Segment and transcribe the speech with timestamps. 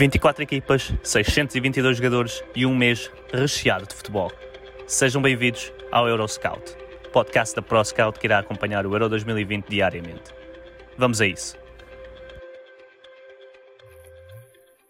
[0.00, 4.32] 24 equipas, 622 jogadores e um mês recheado de futebol.
[4.86, 6.74] Sejam bem-vindos ao Euroscout,
[7.12, 10.32] podcast da ProScout que irá acompanhar o Euro 2020 diariamente.
[10.96, 11.54] Vamos a isso.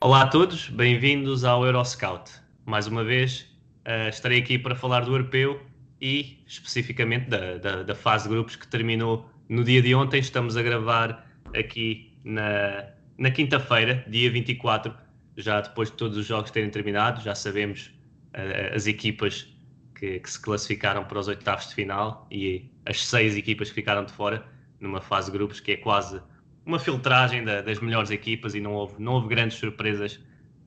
[0.00, 2.30] Olá a todos, bem-vindos ao Euroscout.
[2.64, 3.48] Mais uma vez,
[3.88, 5.60] uh, estarei aqui para falar do europeu
[6.00, 10.20] e especificamente da, da, da, fase de grupos que terminou no dia de ontem.
[10.20, 14.94] Estamos a gravar aqui na, na quinta-feira, dia 24,
[15.36, 17.92] já depois de todos os jogos terem terminado, já sabemos
[18.34, 19.46] uh, as equipas
[19.94, 24.06] que, que, se classificaram para os oitavos de final e as seis equipas que ficaram
[24.06, 24.42] de fora
[24.80, 26.18] numa fase de grupos que é quase
[26.64, 30.18] uma filtragem da, das melhores equipas e não houve, não houve grandes surpresas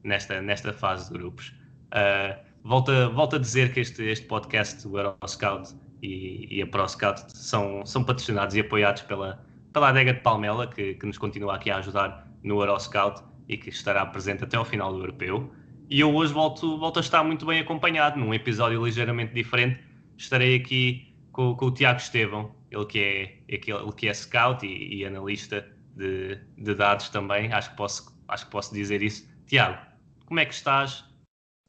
[0.03, 1.55] nesta, nesta fase de grupos.
[1.87, 5.73] Uh, volto, volto a dizer que este, este podcast, o Euroscout
[6.03, 10.93] e, e a ProScout, são, são patrocinados e apoiados pela, pela adega de Palmela, que,
[10.93, 14.91] que nos continua aqui a ajudar no Euroscout e que estará presente até ao final
[14.93, 15.53] do Europeu.
[15.89, 19.79] E eu hoje volto, volto a estar muito bem acompanhado, num episódio ligeiramente diferente.
[20.17, 24.95] Estarei aqui com, com o Tiago Estevão, ele que é, ele que é scout e,
[24.95, 29.27] e analista de, de, dados também, acho que, posso, acho que posso dizer isso.
[29.45, 29.77] Tiago,
[30.25, 31.05] como é que estás?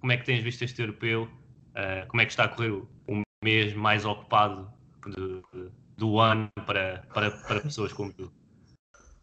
[0.00, 1.24] Como é que tens visto este europeu?
[1.24, 4.72] Uh, como é que está a correr o, o mês mais ocupado
[5.06, 5.42] de,
[5.96, 8.32] do ano para, para, para pessoas como tu?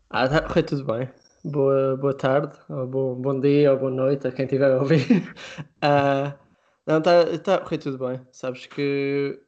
[0.09, 1.09] Ah, está a tudo bem
[1.43, 5.33] boa, boa tarde, ou bom, bom dia ou boa noite a quem estiver a ouvir.
[5.83, 6.33] Uh,
[6.85, 8.21] não, está tá a correr tudo bem.
[8.31, 9.39] Sabes que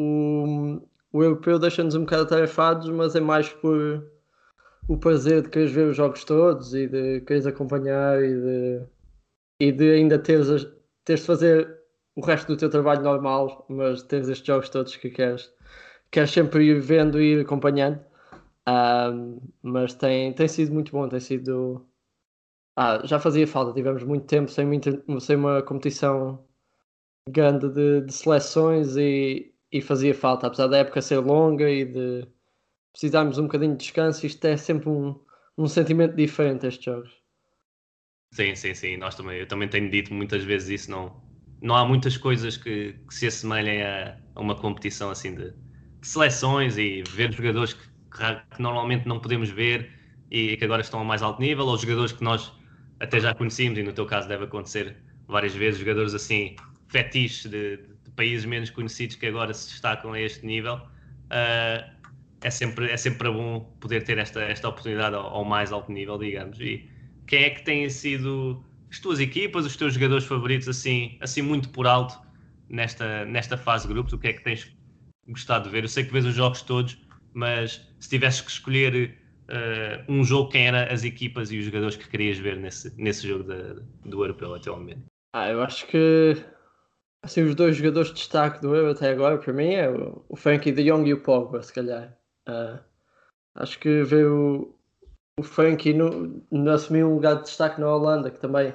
[0.00, 0.80] o,
[1.12, 4.04] o europeu deixa-nos um bocado atarefados, mas é mais por
[4.88, 8.82] o prazer de quereres ver os jogos todos e de quereres acompanhar e de,
[9.60, 10.66] e de ainda teres,
[11.04, 11.78] teres de fazer
[12.16, 15.52] o resto do teu trabalho normal, mas teres estes jogos todos que queres,
[16.10, 18.00] queres sempre ir vendo e ir acompanhando.
[19.62, 21.86] Mas tem, tem sido muito bom, tem sido.
[22.76, 24.66] Ah, já fazia falta, tivemos muito tempo sem,
[25.08, 26.46] uma, sem uma competição
[27.28, 32.28] grande de, de seleções e, e fazia falta, apesar da época ser longa e de
[32.92, 35.20] precisarmos um bocadinho de descanso, isto é sempre um,
[35.58, 37.12] um sentimento diferente estes jogos.
[38.32, 41.22] Sim, sim, sim, nós também, eu também tenho dito muitas vezes isso, não,
[41.60, 46.06] não há muitas coisas que, que se assemelhem a, a, uma competição assim de, de
[46.06, 49.90] seleções e ver jogadores que que normalmente não podemos ver
[50.30, 52.52] e que agora estão a mais alto nível, ou jogadores que nós
[53.00, 54.96] até já conhecíamos, e no teu caso deve acontecer
[55.26, 56.56] várias vezes, jogadores assim,
[56.88, 60.76] fetiches de, de países menos conhecidos que agora se destacam a este nível.
[61.26, 61.98] Uh,
[62.40, 66.18] é sempre, é sempre bom poder ter esta, esta oportunidade ao, ao, mais alto nível,
[66.18, 66.58] digamos.
[66.60, 66.88] E
[67.26, 71.68] quem é que tem sido as tuas equipas, os teus jogadores favoritos, assim, assim muito
[71.70, 72.18] por alto
[72.68, 74.12] nesta, nesta fase de grupos?
[74.12, 74.72] O que é que tens
[75.26, 75.84] gostado de ver?
[75.84, 76.96] Eu sei que vês os jogos todos,
[77.34, 79.16] mas se tivesses que escolher
[79.48, 83.26] uh, um jogo, quem eram as equipas e os jogadores que querias ver nesse, nesse
[83.26, 85.04] jogo de, do Europeu até ao momento?
[85.34, 86.36] Ah, eu acho que
[87.22, 90.36] assim, os dois jogadores de destaque do Euro até agora, para mim, é o, o
[90.36, 92.16] Frankie de Jong e o Pogba, se calhar.
[92.48, 92.78] Uh,
[93.54, 94.74] acho que ver o,
[95.38, 98.72] o Frankie no, no assumir um lugar de destaque na Holanda, que também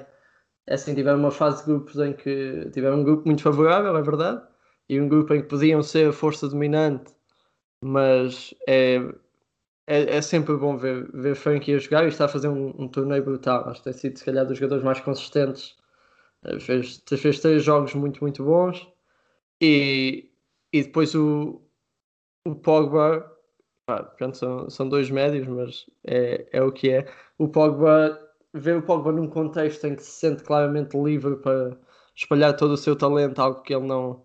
[0.66, 4.02] é assim, tiveram uma fase de grupos em que tiveram um grupo muito favorável, é
[4.02, 4.42] verdade,
[4.88, 7.12] e um grupo em que podiam ser a força dominante
[7.84, 8.96] mas é,
[9.86, 12.88] é, é, sempre bom ver, ver Frankie a jogar e está a fazer um, um
[12.88, 13.68] torneio brutal.
[13.68, 15.76] Acho que tem sido, se calhar, dos jogadores mais consistentes.
[16.44, 18.88] Eh, fez, fez três jogos muito, muito bons
[19.60, 20.30] e,
[20.72, 21.62] e depois o,
[22.46, 23.30] o Pogba.
[24.16, 27.06] Pronto, são, são dois médios, mas é, é o que é.
[27.38, 28.18] O Pogba,
[28.54, 31.76] ver o Pogba num contexto em que se sente claramente livre para
[32.16, 34.24] espalhar todo o seu talento, algo que ele não,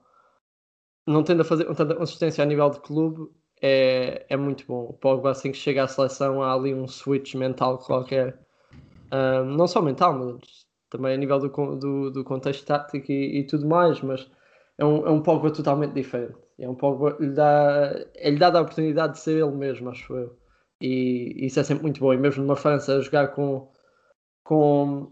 [1.08, 3.30] não tende a fazer com tanta consistência a nível de clube,
[3.62, 4.86] é, é muito bom.
[4.90, 8.40] O Pogba, assim que chega à seleção, há ali um switch mental qualquer.
[9.12, 13.44] Um, não só mental, mas também a nível do, do, do contexto tático e, e,
[13.46, 14.02] tudo mais.
[14.02, 14.30] Mas
[14.78, 16.38] é um, é um Pogba totalmente diferente.
[16.60, 20.38] É um Pogba lhe dá, lhe dá a oportunidade de ser ele mesmo, acho eu.
[20.82, 22.14] E isso é sempre muito bom.
[22.14, 23.70] E mesmo numa França, a jogar com,
[24.44, 25.12] com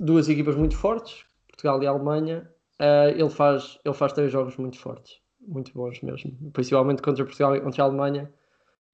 [0.00, 2.50] duas equipas muito fortes, Portugal e Alemanha,
[2.80, 7.56] uh, ele, faz, ele faz três jogos muito fortes muito bons mesmo, principalmente contra Portugal
[7.56, 8.32] e contra a Alemanha.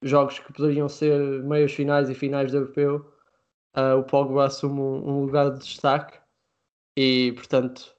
[0.02, 3.12] jogos que poderiam ser meias finais e finais de europeu,
[3.76, 6.18] uh, o Pogba assume um, um, lugar de destaque
[6.96, 7.94] e, portanto,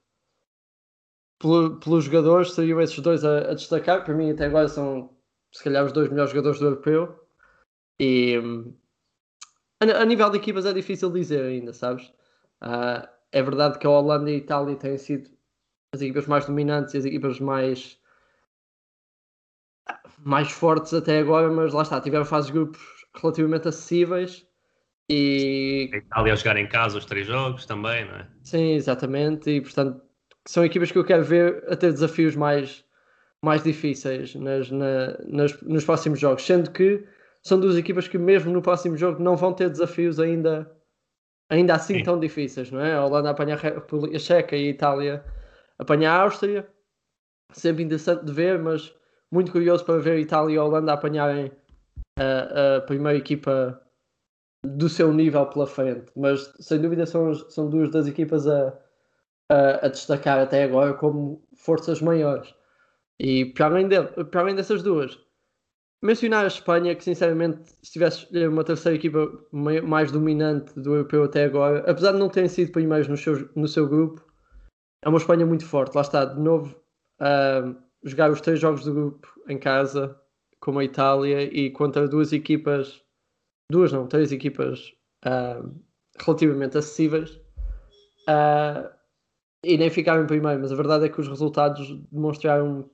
[1.40, 4.04] pelo, pelos jogadores, seriam esses dois a, a, destacar.
[4.04, 5.16] Para mim, até agora, são
[5.52, 7.20] se calhar os dois melhores jogadores do europeu.
[8.00, 8.36] E
[9.80, 12.08] a, a nível de equipas é difícil dizer ainda, sabes?
[12.64, 15.30] Uh, é verdade que a Holanda e a Itália têm sido
[15.94, 18.01] as equipas mais dominantes e as equipas mais
[20.24, 22.82] mais fortes até agora, mas lá está, tiveram fases de grupos
[23.16, 24.46] relativamente acessíveis
[25.10, 25.90] e.
[25.94, 28.28] A Itália a jogar em casa os três jogos também, não é?
[28.44, 30.02] Sim, exatamente, e portanto
[30.46, 32.84] são equipas que eu quero ver a ter desafios mais,
[33.44, 37.06] mais difíceis nas, na, nas, nos próximos jogos, sendo que
[37.44, 40.72] são duas equipas que mesmo no próximo jogo não vão ter desafios ainda,
[41.50, 42.04] ainda assim Sim.
[42.04, 42.94] tão difíceis, não é?
[42.94, 45.26] A Holanda apanha a República Checa e a Itália
[45.78, 46.68] apanha a Áustria,
[47.54, 48.94] sempre interessante de ver, mas
[49.32, 51.52] muito curioso para ver Itália e Holanda apanharem
[52.20, 53.82] a, a primeira equipa
[54.64, 56.12] do seu nível pela frente.
[56.16, 58.78] Mas sem dúvida são, são duas das equipas a,
[59.50, 62.54] a, a destacar até agora como forças maiores.
[63.20, 65.18] E para além, de, para além dessas duas,
[66.04, 71.46] mencionar a Espanha, que sinceramente, se tivesse uma terceira equipa mais dominante do europeu até
[71.46, 74.26] agora, apesar de não terem sido primeiros no seu, no seu grupo,
[75.04, 75.96] é uma Espanha muito forte.
[75.96, 76.76] Lá está, de novo,
[77.22, 80.20] uh, jogar os três jogos do grupo em casa,
[80.60, 83.02] como a Itália, e contra duas equipas,
[83.70, 84.94] duas não, três equipas
[85.26, 85.74] uh,
[86.20, 87.32] relativamente acessíveis,
[88.30, 88.90] uh,
[89.64, 92.90] e nem ficaram em primeiro, mas a verdade é que os resultados demonstraram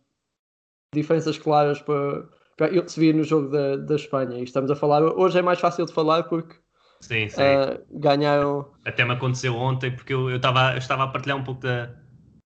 [0.94, 2.28] diferenças claras para,
[2.58, 4.38] para ele se no jogo da, da Espanha.
[4.40, 6.56] E estamos a falar, hoje é mais fácil de falar porque
[7.02, 7.42] sim, sim.
[7.42, 8.72] Uh, ganharam.
[8.84, 11.94] Até me aconteceu ontem, porque eu, eu, estava, eu estava a partilhar um pouco da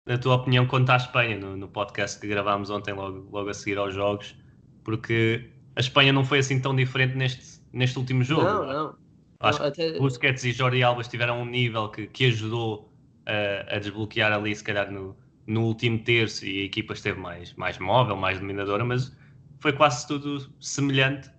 [0.08, 3.54] a tua opinião quanto à Espanha no, no, podcast que gravámos ontem, logo, logo a
[3.54, 4.34] seguir aos jogos,
[4.82, 8.42] porque a Espanha não foi assim tão diferente neste, neste último jogo.
[8.42, 8.96] Não, não.
[9.40, 9.92] Acho não, até...
[9.92, 12.92] que Busquets e Jordi Alba tiveram um nível que, que ajudou
[13.26, 15.16] a, a desbloquear ali, se calhar, no,
[15.46, 19.14] no último terço e a equipa esteve mais, mais móvel, mais dominadora, mas
[19.60, 21.30] foi quase tudo semelhante.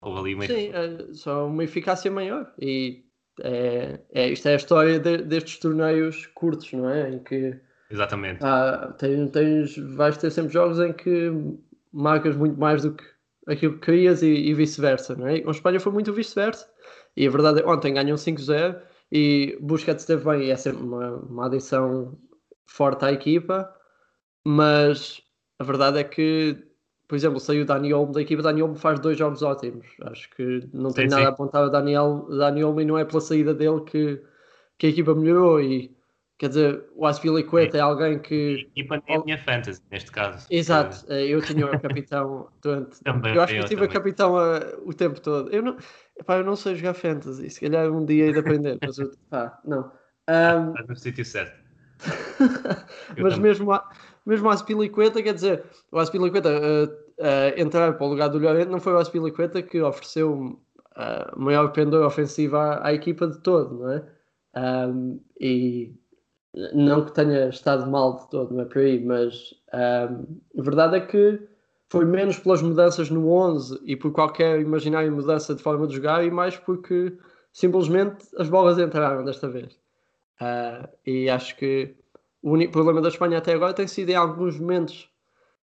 [0.00, 0.46] Houve ali uma...
[0.46, 2.52] Sim, é, só uma eficácia maior.
[2.60, 3.04] E
[3.42, 7.10] é, é, isto é a história de, destes torneios curtos, não é?
[7.10, 7.58] Em que
[7.90, 8.44] Exatamente.
[8.44, 11.32] Ah, tens, tens, vais ter sempre jogos em que
[11.92, 13.04] marcas muito mais do que
[13.46, 15.40] aquilo que querias e, e vice-versa, não é?
[15.40, 16.68] Com a Espanha foi muito vice-versa.
[17.16, 18.76] E a verdade é ontem ganham 5-0
[19.10, 22.18] e Busquets esteve bem e é sempre uma, uma adição
[22.66, 23.72] forte à equipa,
[24.44, 25.22] mas
[25.58, 26.58] a verdade é que,
[27.08, 29.86] por exemplo, saiu o Dani Olmo da equipa, Dani Olmo faz dois jogos ótimos.
[30.02, 31.28] Acho que não tem sim, nada sim.
[31.28, 34.20] a apontar a Daniel, Dani Olmo e não é pela saída dele que,
[34.76, 35.95] que a equipa melhorou e
[36.38, 37.80] Quer dizer, o Aspilicueta é.
[37.80, 38.68] é alguém que.
[38.76, 40.46] E para a minha fantasy, neste caso.
[40.50, 43.02] Exato, eh, eu tinha o capitão durante.
[43.02, 45.50] Também, eu acho que eu tive o capitão a, o tempo todo.
[45.50, 45.78] Eu não,
[46.18, 49.10] epá, eu não sei jogar fantasy, se calhar um dia hei de aprender, mas eu,
[49.30, 49.90] pá, não.
[50.28, 50.70] Um...
[50.72, 51.64] Estás no sítio certo.
[53.16, 53.40] mas também.
[53.40, 53.88] mesmo, a,
[54.26, 58.68] mesmo o Aspilicueta, quer dizer, o Aspilicueta uh, uh, entrar para o lugar do Llorente
[58.68, 60.60] não foi o Aspilicueta que ofereceu
[60.96, 64.04] uh, maior pendor ofensivo à, à, equipa de todo, não é?
[64.54, 65.94] Um, e
[66.74, 70.96] não que tenha estado mal de todo, não é por aí, mas um, a verdade
[70.96, 71.40] é que
[71.88, 76.24] foi menos pelas mudanças no 11 e por qualquer imaginária mudança de forma de jogar
[76.24, 77.16] e mais porque
[77.52, 79.74] simplesmente as bolas entraram desta vez.
[80.40, 81.94] Uh, e acho que
[82.42, 85.10] o único problema da Espanha até agora tem sido em alguns momentos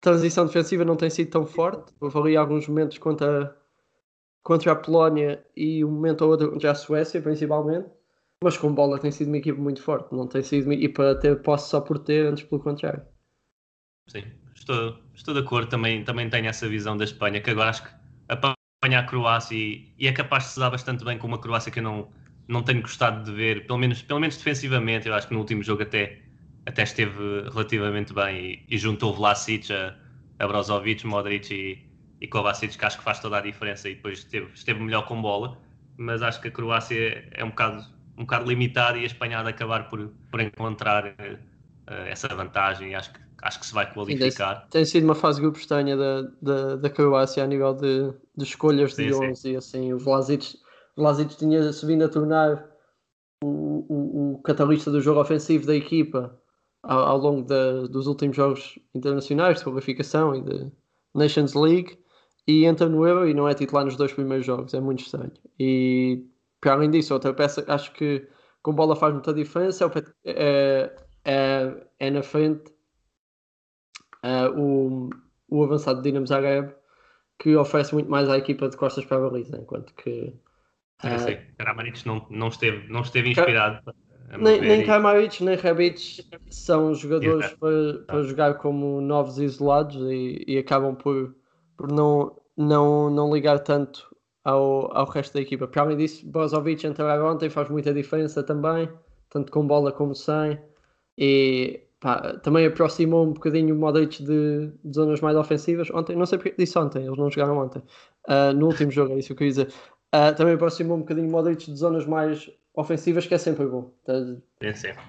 [0.01, 1.93] transição defensiva não tem sido tão forte.
[1.99, 3.55] Houve ali alguns momentos contra,
[4.43, 7.87] contra a Polónia e um momento ou outro contra a Suécia, principalmente
[8.43, 11.15] mas com bola tem sido uma equipa muito forte, não tem sido uma equipa a
[11.15, 13.03] ter posse só por ter, antes pelo contrário.
[14.07, 14.23] Sim,
[14.53, 17.89] estou, estou de acordo, também, também tenho essa visão da Espanha, que agora acho que
[18.27, 21.71] apanha a Croácia e, e, é capaz de se dar bastante bem com uma Croácia
[21.71, 22.09] que eu não,
[22.47, 25.63] não tenho gostado de ver, pelo menos, pelo menos defensivamente, eu acho que no último
[25.63, 26.21] jogo até,
[26.65, 29.95] até esteve relativamente bem e, e juntou Vlasic a,
[30.39, 31.87] a Brozovic, Modric e,
[32.19, 35.21] e Kovacic, que acho que faz toda a diferença e depois esteve, esteve melhor com
[35.21, 35.57] bola,
[35.97, 39.43] mas acho que a Croácia é um bocado um bocado limitado e a Espanha há
[39.43, 43.91] de acabar por, por encontrar uh, essa vantagem e acho que, acho que se vai
[43.91, 44.61] qualificar.
[44.61, 48.43] Sim, tem sido uma fase grupo estranha da, da, da Croácia a nível de, de
[48.43, 49.51] escolhas sim, de 11 sim.
[49.51, 50.57] e assim, o Vlasic,
[50.95, 52.65] Vlasic tinha-se vindo a tornar
[53.43, 56.39] o, o, o, catalista do jogo ofensivo da equipa
[56.83, 60.71] ao, ao longo da, dos últimos jogos internacionais de qualificação e de
[61.13, 61.97] Nations League
[62.47, 65.31] e entra no Euro e não é titular nos dois primeiros jogos, é muito estranho.
[65.59, 66.25] E
[66.63, 68.27] para além disso, outra peça acho que
[68.61, 69.91] com bola faz muita diferença
[70.23, 72.73] é, é, é na frente
[74.23, 75.09] é, o,
[75.49, 76.73] o avançado Dinamo Zagreb
[77.37, 80.33] que oferece muito mais à equipa de costas para a baliza, enquanto que.
[81.03, 83.93] Eu sei, Karamarich não, não, esteve, não esteve inspirado.
[84.39, 90.57] Nem, nem Kramaric nem Rebic são jogadores para, para jogar como novos isolados e, e
[90.57, 91.35] acabam por,
[91.77, 94.12] por não, não, não ligar tanto
[94.43, 95.67] ao, ao resto da equipa.
[95.67, 98.89] Para além disso, Brozovic entrar ontem faz muita diferença também,
[99.29, 100.59] tanto com bola como sem.
[101.17, 105.89] E pá, também aproximou um bocadinho o Modric de, de, zonas mais ofensivas.
[105.91, 107.81] Ontem, não sei porque disse ontem, eles não jogaram ontem.
[108.27, 109.67] Uh, no último jogo, é isso que eu queria dizer.
[110.13, 113.93] Uh, também aproximou um bocadinho o Modric de zonas mais ofensivas, que é sempre bom.
[114.59, 115.03] É sempre.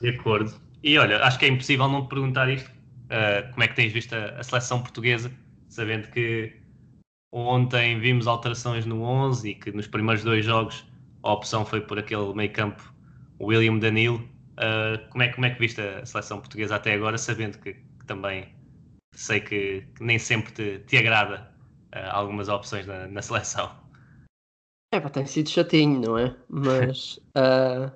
[0.00, 0.52] De acordo.
[0.82, 2.68] E olha, acho que é impossível não te perguntar isto.
[2.68, 5.30] Uh, como é que tens visto a, a, seleção portuguesa,
[5.68, 6.61] sabendo que
[7.32, 10.84] ontem vimos alterações no 11 e que nos primeiros dois jogos
[11.22, 12.92] a opção foi por aquele meio campo
[13.40, 14.18] William Danilo.
[14.52, 18.06] Uh, como, é, como é que viste a seleção portuguesa até agora, sabendo que, que
[18.06, 18.54] também
[19.14, 21.50] sei que, que, nem sempre te, te agrada
[21.94, 23.70] uh, algumas opções na, na seleção?
[24.92, 26.36] É pá, tem sido chatinho, não é?
[26.50, 27.90] Mas uh,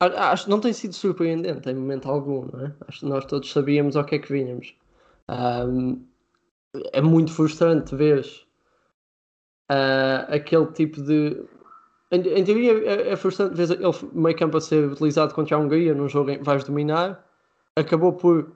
[0.00, 2.74] acho que não tem sido surpreendente em momento algum, não é?
[2.88, 4.74] Acho que nós todos sabíamos ao que é que vinhamos.
[5.28, 6.04] Um,
[6.92, 8.24] é muito frustrante ver
[9.70, 11.44] uh, aquele tipo de.
[12.10, 15.58] Em, em teoria é, é frustrante ver ele meio campo a ser utilizado contra a
[15.58, 17.24] Hungria num jogo em que vais dominar.
[17.76, 18.52] Acabou por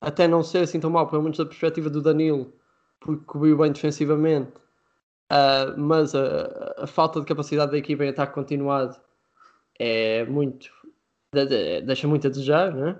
[0.00, 2.52] até não ser assim tão mal, pelo menos da perspectiva do Danilo,
[3.00, 4.52] porque cobriu bem defensivamente
[5.30, 8.96] Uh, mas a, a, falta de capacidade da equipa em ataque continuado
[9.78, 10.68] é muito.
[11.32, 12.98] De, de, deixa muito a desejar, né?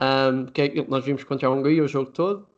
[0.00, 2.48] Um, que é, nós vimos contra a Hungria o jogo todo.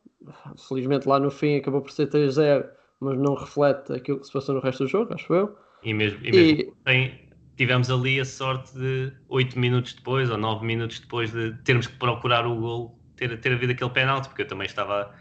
[0.68, 2.68] Felizmente lá no fim acabou por ser 3-0,
[3.00, 5.56] mas não reflete aquilo que se passou no resto do jogo, acho eu.
[5.82, 6.72] E mesmo, e mesmo e...
[6.84, 11.86] Tem, tivemos ali a sorte de 8 minutos depois ou 9 minutos depois de termos
[11.86, 15.14] que procurar o gol, ter, ter havido aquele penalti, porque eu também estava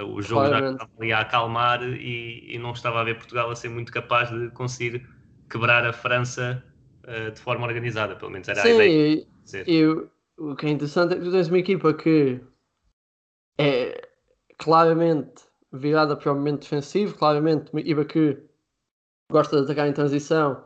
[0.00, 0.78] o jogo Claramente.
[0.78, 3.92] já estava ali a acalmar e, e, não estava a ver Portugal a ser muito
[3.92, 5.06] capaz de conseguir
[5.50, 6.64] quebrar a França
[7.04, 9.26] uh, de forma organizada, pelo menos era Sim, a ideia.
[9.44, 9.84] Sim, e
[10.38, 12.40] o que é interessante é que tu tens uma equipa que
[13.58, 14.11] é
[14.58, 18.38] claramente virada para o momento defensivo, claramente uma equipa que
[19.30, 20.62] gosta de atacar em transição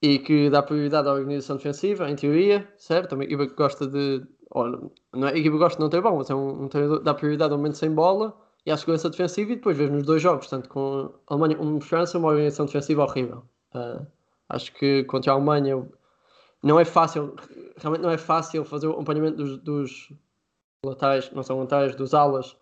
[0.00, 3.14] e que dá prioridade à organização defensiva, em teoria, certo?
[3.14, 4.24] Uma equipa que gosta de.
[4.50, 7.02] Ou, não é, equipa que gosta de não ter bola, mas é um, um treinador
[7.02, 8.34] dá prioridade ao momento sem bola
[8.64, 11.80] e à segurança defensiva e depois vês nos dois jogos, tanto com a Alemanha como
[11.80, 13.42] França, uma organização defensiva horrível.
[13.74, 14.06] Uh,
[14.48, 15.86] acho que contra a Alemanha
[16.62, 17.34] não é fácil,
[17.76, 20.12] realmente não é fácil fazer o acompanhamento dos, dos
[20.84, 22.56] laterais, não são laterais, dos alas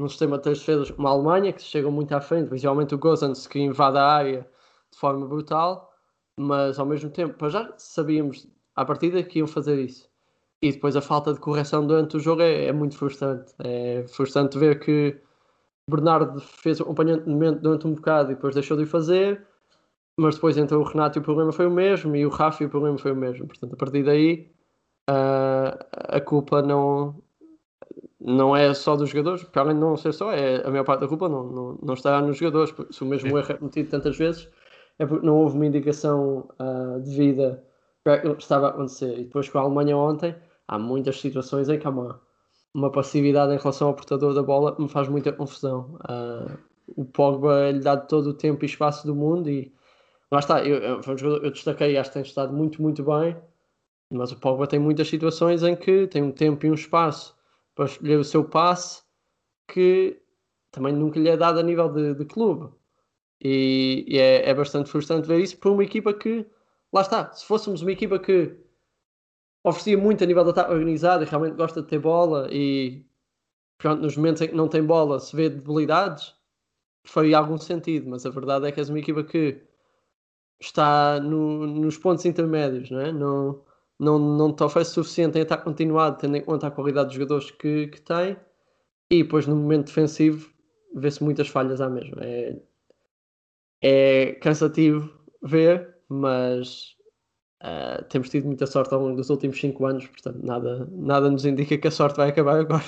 [0.00, 2.98] num sistema de três defesas como a Alemanha, que chegam muito à frente, principalmente o
[2.98, 4.48] Gozans que invade a área
[4.90, 5.92] de forma brutal,
[6.36, 10.08] mas ao mesmo tempo, para já sabíamos à partida que iam fazer isso.
[10.62, 13.52] E depois a falta de correção durante o jogo é, é muito frustrante.
[13.58, 15.20] É frustrante ver que
[15.88, 19.46] Bernardo fez o acompanhamento durante um bocado e depois deixou de o fazer,
[20.16, 22.66] mas depois entrou o Renato e o problema foi o mesmo, e o Rafa e
[22.66, 23.46] o problema foi o mesmo.
[23.46, 24.50] Portanto, a partir daí,
[25.10, 27.22] uh, a culpa não,
[28.20, 31.00] não é só dos jogadores, para além de não ser só, é, a maior parte
[31.00, 33.90] da culpa não, não, não estará nos jogadores, porque se o mesmo erro é cometido
[33.90, 34.48] tantas vezes,
[34.98, 37.64] é porque não houve uma indicação uh, devida
[38.04, 39.18] para aquilo que estava a acontecer.
[39.18, 40.34] E depois com a Alemanha ontem,
[40.68, 42.20] há muitas situações em que há uma
[42.74, 45.98] uma passividade em relação ao portador da bola me faz muita confusão.
[46.08, 46.58] Uh,
[46.96, 49.72] o Pogba lhe dá todo o tempo e espaço do mundo e
[50.30, 51.02] lá está, eu, eu,
[51.42, 53.36] eu destaquei, acho que tem estado muito, muito bem,
[54.10, 57.36] mas o Pogba tem muitas situações em que tem um tempo e um espaço
[57.80, 59.02] para escolher o seu passe
[59.66, 60.20] que
[60.70, 62.70] também nunca lhe é dado a nível de, de clube.
[63.40, 66.46] E, e é, é bastante frustrante ver isso por uma equipa que,
[66.92, 68.54] lá está, se fôssemos uma equipa que
[69.64, 73.02] oferecia muito a nível de ataque organizado e realmente gosta de ter bola e
[73.78, 76.34] pronto, nos momentos em que não tem bola se vê debilidades,
[77.04, 79.62] faria algum sentido, mas a verdade é que és uma equipa que
[80.60, 83.10] está no, nos pontos intermédios, não é?
[83.10, 83.64] Não,
[84.00, 87.50] não, não te oferece suficiente em ataque continuado, tendo em conta a qualidade dos jogadores
[87.50, 88.36] que, que tem,
[89.10, 90.50] e depois no momento defensivo
[90.94, 92.24] vê-se muitas falhas à mesma.
[92.24, 92.56] É,
[93.82, 96.96] é cansativo ver, mas
[97.62, 101.44] Uh, temos tido muita sorte ao longo dos últimos 5 anos, portanto, nada, nada nos
[101.44, 102.82] indica que a sorte vai acabar agora.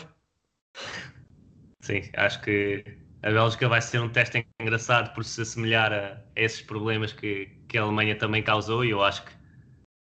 [1.83, 2.83] Sim, acho que
[3.23, 7.47] a Bélgica vai ser um teste engraçado por se assemelhar a, a esses problemas que,
[7.69, 9.33] que a Alemanha também causou, e eu acho que,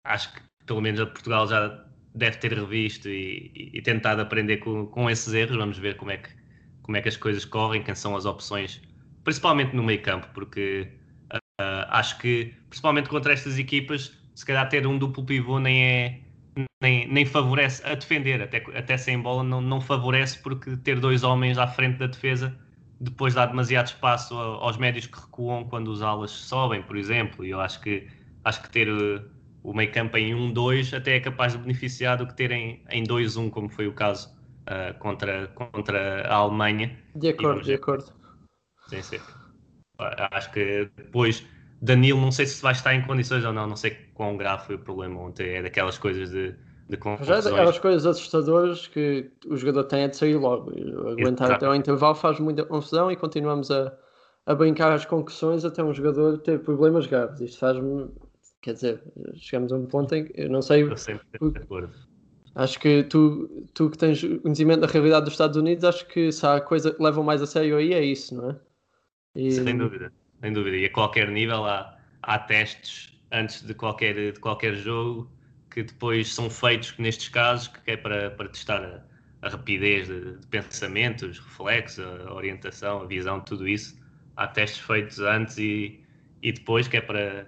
[0.03, 1.83] acho que pelo menos a Portugal já
[2.13, 5.57] deve ter revisto e, e, tentado aprender com, com esses erros.
[5.57, 6.29] Vamos ver como é, que,
[6.83, 8.79] como é que as coisas correm, quem são as opções,
[9.23, 10.87] principalmente no meio campo, porque
[11.33, 16.19] uh, acho que, principalmente contra estas equipas, se calhar ter um duplo pivô nem é
[16.83, 21.23] nem, nem favorece a defender, até, até sem bola não, não favorece porque ter dois
[21.23, 22.55] homens à frente da defesa
[22.99, 27.45] depois dá demasiado espaço aos médios que recuam quando os alas sobem, por exemplo.
[27.45, 28.07] E eu acho que,
[28.43, 28.89] acho que ter
[29.63, 33.03] o meio campo em 1-2 até é capaz de beneficiar do que ter em, em
[33.03, 34.29] 2-1, como foi o caso
[34.63, 36.97] uh, contra, contra a Alemanha.
[37.15, 38.05] De acordo, de acordo.
[38.87, 39.19] Sim, sim.
[40.31, 41.45] Acho que depois
[41.81, 44.75] Danilo, não sei se vai estar em condições ou não, não sei quão grave foi
[44.75, 46.55] o problema ontem, é daquelas coisas de,
[46.89, 50.71] de Já é daquelas coisas assustadoras que o jogador tem é de sair logo.
[50.71, 51.65] Aguentar Exato.
[51.65, 53.93] até o intervalo faz muita confusão e continuamos a,
[54.45, 57.39] a brincar as concussões até um jogador ter problemas graves.
[57.39, 58.09] Isto faz-me.
[58.61, 59.01] Quer dizer,
[59.35, 60.83] chegamos a um ponto em que eu não sei.
[60.83, 61.93] Eu sempre de acordo.
[62.55, 66.45] Acho que tu, tu que tens conhecimento da realidade dos Estados Unidos, acho que se
[66.45, 68.55] há coisa que levam mais a sério aí é isso, não é?
[69.35, 69.51] E...
[69.51, 70.11] Sem dúvida
[70.41, 70.77] sem dúvida.
[70.77, 75.29] E a qualquer nível há, há testes antes de qualquer, de qualquer jogo
[75.69, 80.37] que depois são feitos nestes casos, que é para, para testar a, a rapidez de,
[80.37, 83.99] de pensamento, os reflexos, a orientação, a visão, tudo isso.
[84.35, 85.99] Há testes feitos antes e,
[86.41, 87.47] e depois, que é para,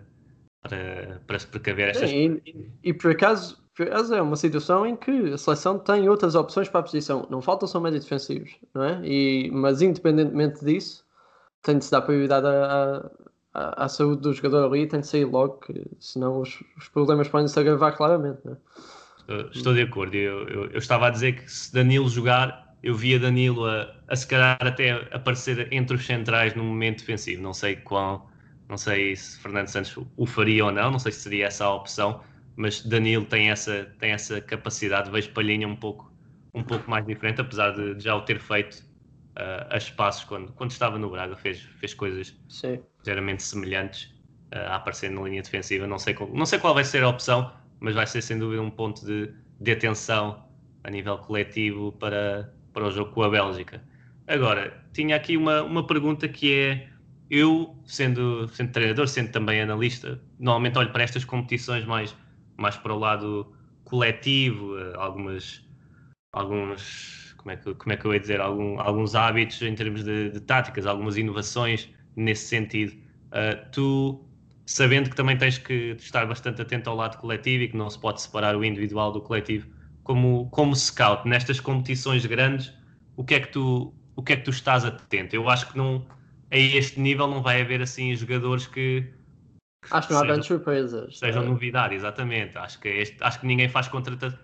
[0.61, 4.85] para, para se precaver estas Sim, e, e, por acaso, por acaso é uma situação
[4.85, 7.27] em que a seleção tem outras opções para a posição.
[7.29, 9.01] Não faltam só médios defensivos, não é?
[9.03, 11.03] E, mas independentemente disso,
[11.63, 13.09] tem de se dar prioridade à,
[13.53, 16.87] à, à, saúde do jogador ali e tem de sair logo, que, senão os, os
[16.89, 18.39] problemas podem se agravar claramente.
[18.45, 18.55] Né?
[19.19, 20.15] Estou, estou, de acordo.
[20.15, 24.15] Eu, eu, eu, estava a dizer que se Danilo jogar, eu via Danilo a, a
[24.15, 27.41] se calhar até aparecer entre os centrais no momento defensivo.
[27.41, 28.30] Não sei qual,
[28.71, 31.75] não sei se Fernando Santos o faria ou não, não sei se seria essa a
[31.75, 32.23] opção,
[32.55, 36.09] mas Danilo tem essa, tem essa capacidade, vejo Palhinha um pouco,
[36.53, 38.75] um pouco mais diferente, apesar de, já o ter feito
[39.35, 42.79] uh, a espaços quando, quando estava no Braga, fez, fez coisas Sim.
[43.05, 44.05] geralmente semelhantes
[44.55, 45.85] uh, a aparecer na linha defensiva.
[45.85, 47.51] Não sei, qual, não sei qual vai ser a opção,
[47.81, 50.45] mas vai ser sem dúvida um ponto de, de atenção
[50.81, 53.83] a nível coletivo para, para o jogo com a Bélgica.
[54.25, 56.90] Agora, tinha aqui uma, uma pergunta que é:
[57.31, 62.13] eu, sendo, sendo treinador, sendo também analista, normalmente olho para estas competições mais,
[62.57, 65.65] mais para o lado coletivo, eh, algumas,
[66.33, 70.03] alguns como é que, como é que eu ia dizer, algum, alguns hábitos em termos
[70.03, 72.91] de, de, táticas, algumas inovações nesse sentido.
[73.27, 74.25] Uh, tu,
[74.65, 77.97] sabendo que também tens que estar bastante atento ao lado coletivo e que não se
[77.97, 79.67] pode separar o individual do coletivo,
[80.03, 82.73] como, como scout, nestas competições grandes,
[83.15, 85.33] o que é que tu, o que é que tu estás atento?
[85.33, 86.05] Eu acho que não,
[86.51, 89.07] a este nível não vai haver assim jogadores que,
[89.89, 91.17] Acho que não há grandes surpresas.
[91.17, 91.45] Sejam é.
[91.47, 92.57] novidade, exatamente.
[92.57, 94.39] Acho que, este, acho que ninguém faz contratação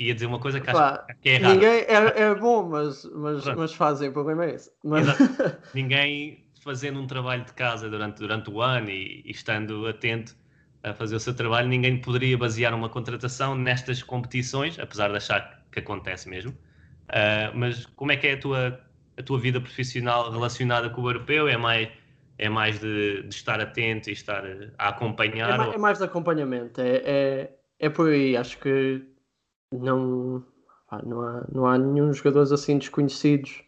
[0.00, 1.54] ia dizer uma coisa que acho que é errada.
[1.54, 4.70] Ninguém é, é bom, mas, mas, mas fazem, o problema é esse.
[4.82, 5.06] Mas...
[5.74, 10.34] ninguém fazendo um trabalho de casa durante, durante o ano e, e, estando atento
[10.82, 15.62] a fazer o seu trabalho, ninguém poderia basear uma contratação nestas competições, apesar de achar
[15.70, 16.50] que acontece mesmo.
[16.50, 18.80] Uh, mas como é que é a tua,
[19.20, 21.46] a tua vida profissional relacionada com o europeu?
[21.48, 21.88] É mais,
[22.38, 24.44] é mais de, de estar atento e estar
[24.78, 25.50] a acompanhar?
[25.50, 25.74] É mais, ou...
[25.74, 28.36] é mais de acompanhamento, é, é, é por aí.
[28.36, 29.04] Acho que
[29.72, 30.44] não,
[31.04, 33.62] não, há, não há nenhum jogadores assim desconhecidos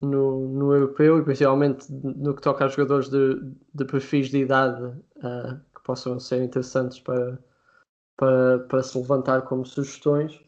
[0.00, 3.40] no, no europeu e principalmente no que toca a jogadores de,
[3.72, 7.38] de perfis de idade uh, que possam ser interessantes para,
[8.16, 10.40] para, para se levantar como sugestões.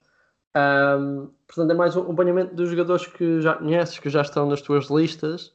[0.57, 4.62] Um, portanto, é mais um acompanhamento dos jogadores que já conheces, que já estão nas
[4.62, 5.53] tuas listas,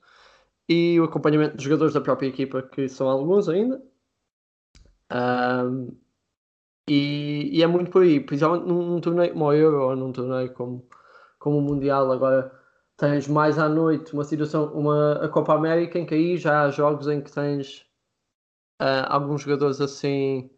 [0.68, 3.82] e o acompanhamento dos jogadores da própria equipa, que são alguns ainda.
[5.12, 5.98] Um,
[6.88, 10.12] e, e, é muito por aí, principalmente num, num torneio como o Euro ou num
[10.12, 10.88] torneio como,
[11.40, 12.12] como o Mundial.
[12.12, 12.52] Agora
[12.98, 16.70] tens mais à noite uma situação, uma, a Copa América, em que aí já há
[16.70, 17.86] jogos em que tens
[18.82, 20.50] uh, alguns jogadores assim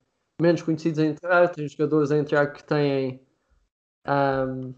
[0.41, 3.21] menos conhecidos a entrar, tens jogadores a entrar que têm
[4.07, 4.73] um,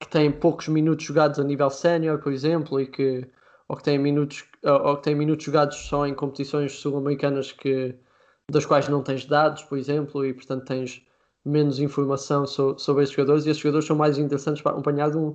[0.00, 3.28] que têm poucos minutos jogados a nível sénior, por exemplo, e que
[3.66, 7.94] ou que têm minutos ou que têm minutos jogados só em competições sul-americanas que
[8.50, 11.02] das quais não tens dados, por exemplo, e portanto tens
[11.44, 15.16] menos informação so, sobre esses jogadores e esses jogadores são mais interessantes para acompanhar de
[15.16, 15.34] um,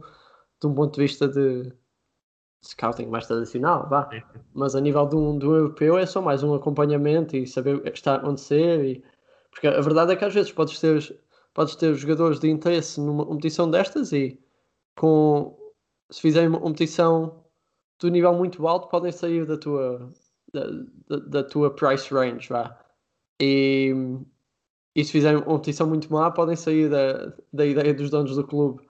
[0.62, 1.72] de um ponto de vista de
[2.64, 4.10] scouting mais tradicional, vá.
[4.54, 7.76] Mas a nível de um, de um europeu é só mais um acompanhamento e saber
[7.76, 8.84] o que está a acontecer.
[8.84, 9.04] E...
[9.52, 11.20] Porque a verdade é que às vezes podes ter,
[11.60, 14.40] podes ter jogadores de interesse numa competição destas e
[14.98, 15.60] com
[16.10, 17.44] se fizerem uma competição
[18.00, 20.10] do nível muito alto podem sair da tua
[20.54, 20.64] da,
[21.10, 22.80] da, da tua price range, vá.
[23.42, 23.94] E,
[24.96, 28.48] e se fizerem uma competição muito má, podem sair da, da ideia dos donos do
[28.48, 28.82] clube.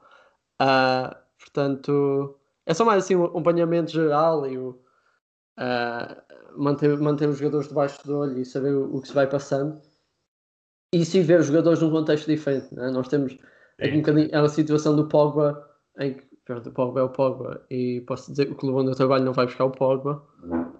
[0.62, 4.80] Uh, portanto, é só mais assim um acompanhamento geral e o,
[5.58, 9.26] uh, manter, manter os jogadores debaixo do olho e saber o, o, que se vai
[9.26, 9.82] passando.
[10.92, 12.74] E sim ver os jogadores num contexto diferente.
[12.74, 12.90] Né?
[12.90, 13.38] Nós temos
[13.80, 15.68] aqui um bocadinho a situação do Pogba,
[16.00, 18.90] em que Pronto, o Pogba é o Pogba e posso dizer que o clube onde
[18.90, 20.26] eu trabalho não vai buscar o Pogba,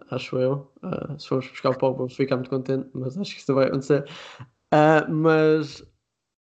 [0.10, 0.72] acho eu.
[0.82, 3.68] Uh, se formos buscar o Pogba, vamos ficar muito contente, mas acho que isso vai
[3.68, 4.04] acontecer.
[4.74, 5.82] Uh, mas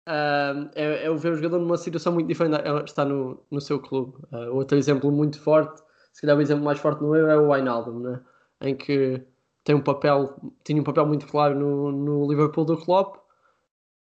[0.09, 3.61] uh, é, é o ver o jogador numa situação muito diferente, ela está no, no
[3.61, 4.15] seu clube.
[4.51, 5.83] outro exemplo muito forte,
[6.15, 8.23] se calhar o exemplo mais forte no Euro é o Wijnaldum, né?
[8.63, 9.23] em que
[9.63, 13.19] tem um papel, tinha um papel muito claro no, no Liverpool do Klopp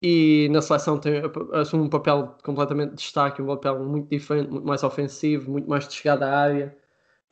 [0.01, 1.21] e na seleção tem,
[1.53, 5.87] assume um papel completamente de destaque, um papel muito diferente, muito mais ofensivo, muito mais
[5.87, 6.77] de chegada à área,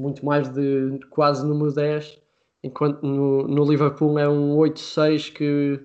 [0.02, 2.22] muito mais de quase número 10,
[2.64, 5.80] enquanto no, no Liverpool é um 8-6 que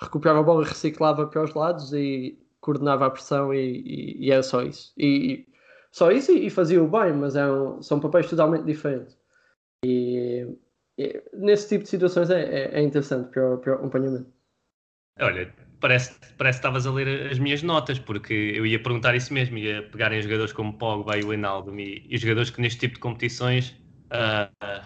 [0.00, 4.42] recuperava a bola, reciclava para os lados e coordenava a pressão e, e, e era
[4.42, 4.92] só isso.
[4.96, 5.46] E,
[5.92, 9.16] só isso e, fazia o bem, mas é um, são papéis totalmente diferentes.
[9.84, 10.58] E
[11.32, 14.30] nesse tipo de situações é, é, é interessante para o, para o acompanhamento.
[15.20, 19.32] Olha, parece, parece que estavas a ler as minhas notas, porque eu ia perguntar isso
[19.32, 22.80] mesmo, ia pegar em jogadores como Pogba e o Enaldo e, e jogadores que neste
[22.80, 23.70] tipo de competições
[24.10, 24.84] uh, uh,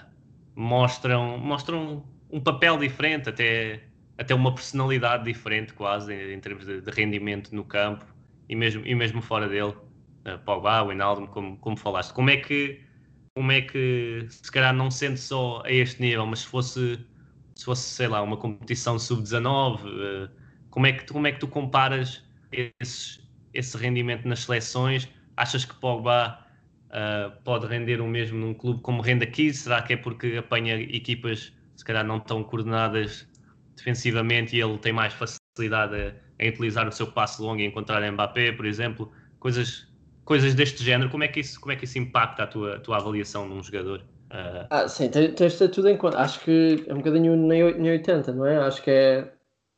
[0.55, 3.85] mostram, mostram um papel diferente, até,
[4.17, 8.07] até uma personalidade diferente quase em, em termos de, de, rendimento no campo
[8.49, 9.75] e mesmo, e mesmo fora dele.
[10.25, 12.13] Uh, Pogba, o Enaldo, como, como falaste.
[12.13, 12.81] Como é que
[13.35, 16.99] como é que, se calhar não sendo só a este nível, mas se fosse,
[17.55, 20.42] se fosse sei lá, uma competição sub-19, eh,
[20.73, 23.21] como, é que, como é que tu comparas esses,
[23.55, 25.09] esse rendimento nas seleções?
[25.37, 26.45] Achas que Pogba
[26.89, 29.53] uh, pode render o mesmo num clube como rende aqui?
[29.55, 33.29] Será que é porque apanha equipas, se calhar, não tão coordenadas
[33.77, 38.51] defensivamente e ele tem mais facilidade a utilizar o seu passe longo e encontrar Mbappé,
[38.53, 39.13] por exemplo?
[39.39, 39.87] Coisas
[40.25, 42.97] coisas deste género, como é que isso, como é que isso impacta a tua, tua
[42.97, 44.01] avaliação num jogador?
[44.31, 44.67] Uh...
[44.71, 46.19] Ah, sim, tens, de ter tudo em conta.
[46.19, 48.57] Acho que é um bocadinho nem 80, não é?
[48.59, 49.32] Acho que é,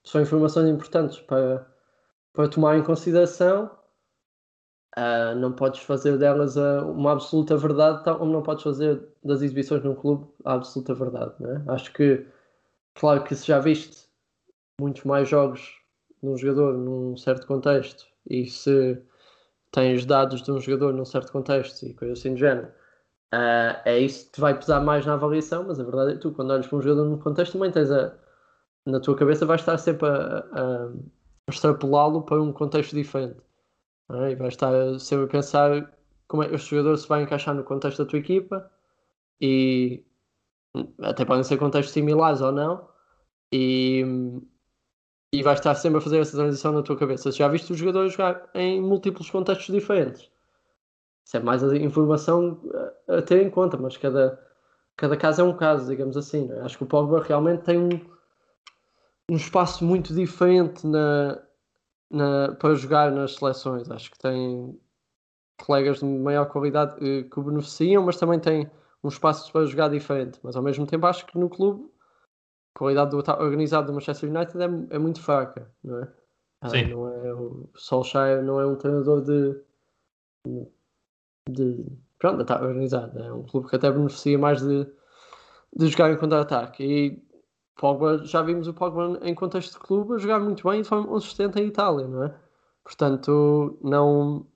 [0.04, 1.66] são informações importantes para,
[2.32, 3.70] para tomar em consideração.
[4.96, 9.82] Uh, não podes fazer delas a, uma absoluta verdade, como não podes fazer das exibições
[9.82, 11.34] num clube a absoluta verdade.
[11.40, 11.64] Não é?
[11.68, 12.24] Acho que,
[12.94, 14.06] claro que se já viste
[14.80, 15.80] muitos mais jogos
[16.22, 19.02] num jogador num certo contexto e se
[19.72, 22.68] tens dados de um jogador num certo contexto e coisa assim do género,
[23.34, 26.20] uh, é isso que te vai pesar mais na avaliação, mas a verdade é que
[26.20, 28.14] tu, quando olhas para um jogador num contexto, também tens a,
[28.86, 33.40] na tua cabeça, vais estar sempre a, a, a extrapolá-lo para um contexto diferente.
[34.10, 34.32] É?
[34.32, 35.94] E vais estar sempre a pensar
[36.28, 38.70] como é que este jogador se vai encaixar no contexto da tua equipa
[39.40, 40.04] e
[41.02, 42.88] até podem ser contextos similares ou não.
[43.52, 44.04] E,
[45.32, 47.30] e vais estar sempre a fazer essa transição na tua cabeça.
[47.30, 50.30] Já viste o jogador jogar em múltiplos contextos diferentes.
[51.24, 52.60] Isso é mais a informação
[53.08, 54.38] a, ter em conta, mas cada,
[54.96, 56.50] cada caso é um caso, digamos assim.
[56.52, 56.60] É?
[56.60, 58.13] Acho que o Pogba realmente tem um,
[59.30, 61.42] um espaço muito diferente na,
[62.10, 63.90] na, para jogar nas seleções.
[63.90, 64.78] Acho que tem
[65.58, 68.70] colegas de maior qualidade eh, que o beneficiam, mas também tem
[69.02, 70.38] um espaço para jogar diferente.
[70.42, 71.90] Mas ao mesmo tempo acho que no clube
[72.74, 76.12] a qualidade do organizado do Manchester United é, é muito fraca, não é?
[76.60, 76.88] Ah, Sim.
[76.88, 79.62] não é o Solskjaer não é um treinador de,
[81.48, 81.86] de
[82.18, 83.18] pronto, está organizado.
[83.18, 84.86] É um clube que até beneficia mais de,
[85.76, 86.82] de jogar em contra-ataque.
[86.82, 87.22] E
[87.76, 90.88] Pogba, já vimos o Pogba em contexto de clube a jogar muito bem e de
[90.88, 92.34] forma consistente em Itália, não é?
[92.84, 94.46] Portanto, não.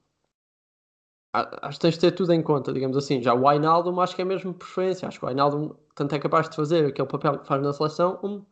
[1.33, 3.22] Acho que tens de ter tudo em conta, digamos assim.
[3.22, 5.09] Já o Wijnaldum acho que é mesmo preferência.
[5.09, 8.16] Acho que o Wijnaldum tanto é capaz de fazer aquele papel que faz na seleção
[8.16, 8.46] como,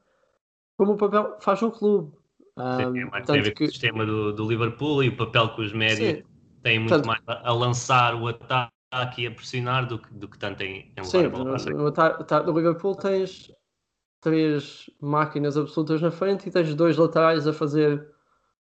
[0.77, 2.13] como o papel que faz no clube.
[2.57, 5.55] Um, é mais tem a ver com o sistema do, do, Liverpool e o papel
[5.55, 6.25] que os médios Sim.
[6.63, 7.07] têm muito tanto...
[7.07, 10.91] mais a, a, lançar o ataque e a pressionar do que, do que tanto em,
[10.97, 13.53] em Sim, no, no ataque do Liverpool tens
[14.21, 18.07] três máquinas absolutas na frente e tens dois laterais a fazer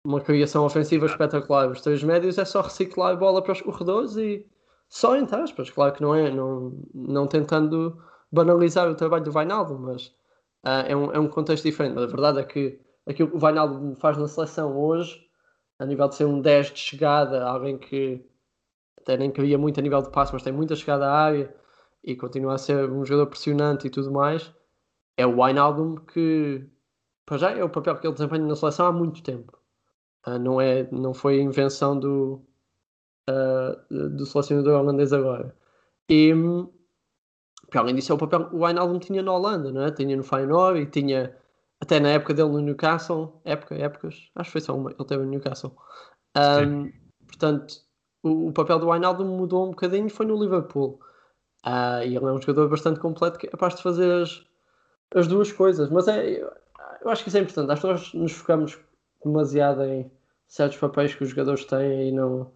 [0.04, 1.69] uma criação ofensiva espetacular.
[1.69, 4.45] Os três médios é só reciclar a bola para os corredores e
[4.89, 9.78] só em aspas, claro que não é, não, não tentando banalizar o trabalho do Vainaldo,
[9.78, 10.08] mas
[10.65, 11.95] uh, é, um, é um contexto diferente.
[11.95, 15.21] Mas a verdade é que aquilo que o Vainaldo faz na seleção hoje,
[15.80, 18.26] a nível de ser um 10 de chegada, alguém que
[18.97, 21.54] até nem queria muito a nível de passo, mas tem muita chegada à área
[22.04, 24.54] e continua a ser um jogador pressionante e tudo mais,
[25.17, 26.65] é o Wijnaldum que,
[27.25, 29.58] para já, é o papel que ele desempenha na seleção há muito tempo.
[30.25, 32.45] Uh, não, é, não foi invenção do,
[33.30, 35.56] uh, do selecionador holandês agora.
[36.10, 36.32] E,
[37.62, 39.91] porque além disso é o papel que o Wijnaldum tinha na Holanda, não é?
[39.91, 41.36] Tinha no Feyenoord e tinha
[41.82, 45.23] até na época dele no Newcastle, época, épocas, acho que foi só uma, ele teve
[45.23, 45.75] no Newcastle.
[46.36, 46.91] Um,
[47.25, 47.75] portanto,
[48.23, 50.99] o, o, papel do Wijnaldum mudou um bocadinho foi no Liverpool.
[51.65, 54.45] Uh, e ele é um jogador bastante completo que é capaz de fazer as,
[55.13, 55.89] as duas coisas.
[55.89, 56.41] Mas é,
[57.02, 57.72] eu acho que isso é importante.
[57.72, 58.80] Acho que nós nos focamos
[59.24, 60.12] demasiado em
[60.48, 62.52] certos papéis que os jogadores têm e não.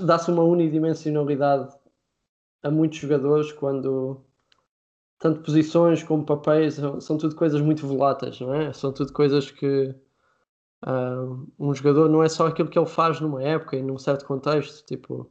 [0.00, 1.72] dá-se uma unidimensionalidade
[2.62, 4.20] a muitos jogadores quando
[5.18, 8.72] tanto posições como papéis são, tudo coisas muito voláteis, não é?
[8.72, 9.94] São tudo coisas que
[10.86, 14.24] uh, um jogador não é só aquilo que ele faz numa época e num certo
[14.24, 15.30] contexto, tipo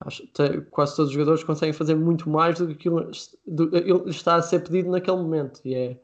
[0.00, 3.10] acho, te, quase todos os jogadores conseguem fazer muito mais do que aquilo
[3.46, 6.00] do, está a ser pedido naquele momento e é,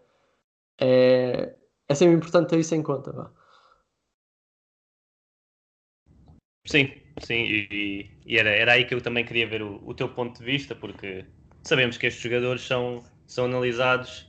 [0.81, 1.57] é,
[1.89, 3.13] é sempre importante ter isso em conta.
[3.13, 3.31] Vá.
[6.67, 6.91] Sim,
[7.23, 10.39] sim, e, e, era, era aí que eu também queria ver o, o teu ponto
[10.39, 11.25] de vista, porque
[11.63, 14.27] sabemos que estes jogadores são, são analisados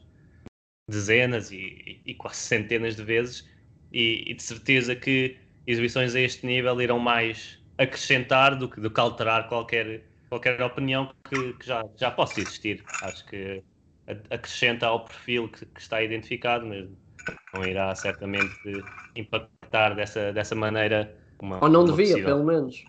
[0.88, 3.50] dezenas e, e, quase centenas de vezes,
[3.92, 8.90] e, e, de certeza que exibições a este nível irão mais acrescentar do que, do
[8.90, 12.84] que alterar qualquer, qualquer opinião que, que já, já possa existir.
[13.02, 13.64] Acho que
[14.30, 16.88] acrescenta ao perfil que, que está identificado, mas
[17.54, 18.54] não irá certamente
[19.16, 22.26] impactar dessa, dessa maneira uma, Ou não devia, possível.
[22.26, 22.84] pelo menos.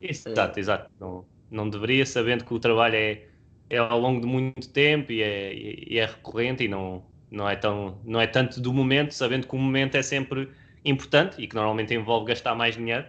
[0.00, 0.32] Isso, é.
[0.32, 0.90] Exato, exato.
[0.98, 3.22] Não, não deveria, sabendo que o trabalho é,
[3.70, 7.56] é ao longo de muito tempo e é, e é recorrente e não, não, é
[7.56, 10.50] tão, não é tanto do momento, sabendo que o momento é sempre
[10.84, 13.06] importante e que normalmente envolve gastar mais dinheiro.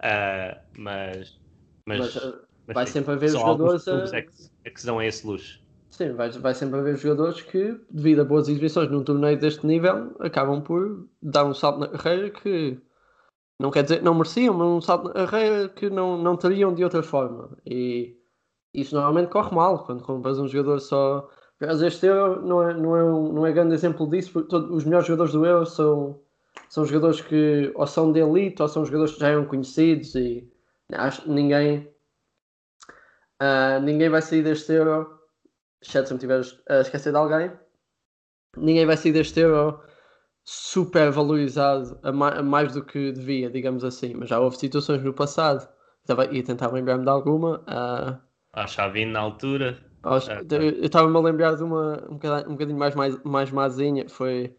[0.00, 1.38] Uh, mas,
[1.86, 4.16] mas, mas, ah, mas, vai sim, sempre haver jogadores a...
[4.16, 4.32] é, que,
[4.64, 5.60] é que se dão a esse luxo.
[5.90, 10.14] Sim, vai, vai sempre haver jogadores que, devido a boas exibições num torneio deste nível,
[10.20, 12.78] acabam por dar um salto na carreira que
[13.58, 16.82] não quer dizer não mereciam, mas um salto na carreira que não, não teriam de
[16.82, 17.50] outra forma.
[17.66, 18.16] E
[18.72, 21.28] isso normalmente corre mal quando compras um jogador só.
[21.60, 24.70] Mas este Euro não é, não, é um, não é grande exemplo disso, porque todos,
[24.70, 26.18] os melhores jogadores do Euro são,
[26.68, 30.48] são jogadores que ou são de elite ou são jogadores que já eram conhecidos e
[30.92, 31.92] acho, ninguém,
[33.42, 35.18] uh, ninguém vai sair deste Euro,
[35.80, 37.52] exceto se me tiveres a esquecer de alguém,
[38.56, 39.80] ninguém vai sair deste Euro
[40.44, 44.14] super valorizado a, ma a mais do que devia, digamos assim.
[44.14, 45.68] Mas já houve situações no passado,
[46.00, 47.58] estava, ia tentar lembrar-me de alguma.
[47.60, 48.18] Uh,
[48.52, 49.78] a Xavin na altura.
[50.02, 54.08] Aos, eu estava-me a lembrar de uma um bocadinho, um bocadinho mais, mais, mais mazinha,
[54.08, 54.56] foi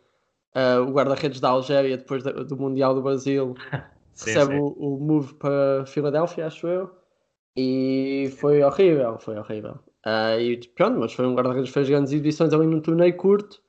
[0.56, 3.56] uh, o guarda-redes da Algéria depois do, do Mundial do Brasil.
[4.14, 4.60] sim, recebe sim.
[4.60, 6.90] O, o move para Filadélfia, acho eu.
[7.56, 9.80] E foi horrível, foi horrível.
[10.06, 13.62] Uh, e pronto, mas foi um guarda-redes que fez grandes edições ali num torneio curto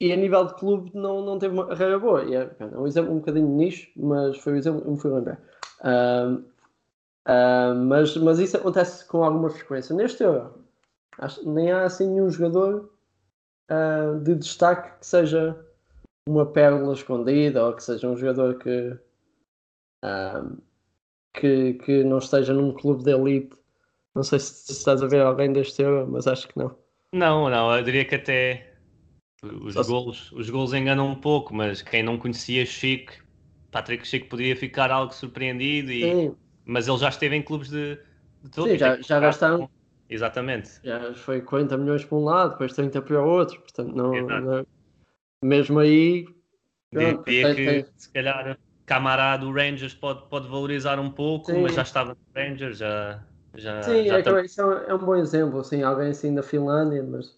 [0.00, 2.24] e a nível de clube não, não teve uma carreira boa.
[2.24, 5.10] E é, é um exemplo um bocadinho nicho, mas foi o exemplo que me fui
[5.10, 5.40] lembrar.
[5.80, 6.44] Uh,
[7.28, 9.94] uh, mas, mas isso acontece com alguma frequência.
[9.94, 10.64] Neste Euro,
[11.18, 12.90] acho, nem há assim nenhum jogador
[13.70, 15.65] uh, de destaque que seja
[16.28, 18.98] uma pérola escondida ou que seja um jogador que,
[21.32, 23.56] que, que não esteja num clube de elite.
[24.14, 26.76] Não sei se, estás a ver alguém deste Euro, mas acho que não.
[27.12, 28.74] Não, não, eu diria que até
[29.42, 33.12] os, golos, os golos enganam um pouco, mas quem não conhecia Chico,
[33.70, 36.32] Patrick Chico podia ficar algo surpreendido, e,
[36.64, 37.98] mas ele já esteve em clubes de,
[38.42, 38.68] de todo.
[38.68, 39.70] Sim, já, já gastaram.
[40.08, 40.80] Exatamente.
[40.82, 44.66] Já foi 40 milhões para um lado, depois 30 para o outro, portanto, não, não
[45.42, 46.26] mesmo aí.
[46.92, 47.86] Diria que tem...
[47.96, 51.62] se calhar Camarada do Rangers pode, pode valorizar um pouco, Sim.
[51.62, 53.22] mas já estava no Rangers, já.
[53.54, 54.40] já Sim, já é, tá...
[54.42, 57.34] isso é um bom exemplo, assim, alguém assim da Finlândia, mas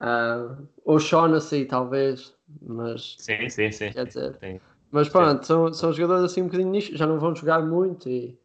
[0.00, 3.16] Uh, ou Shaughnessy, talvez, mas.
[3.18, 3.90] Sim, sim, sim.
[3.90, 4.36] Quer dizer.
[4.38, 4.60] Sim.
[4.90, 8.38] Mas pronto, são, são jogadores assim um bocadinho nicho, já não vão jogar muito e,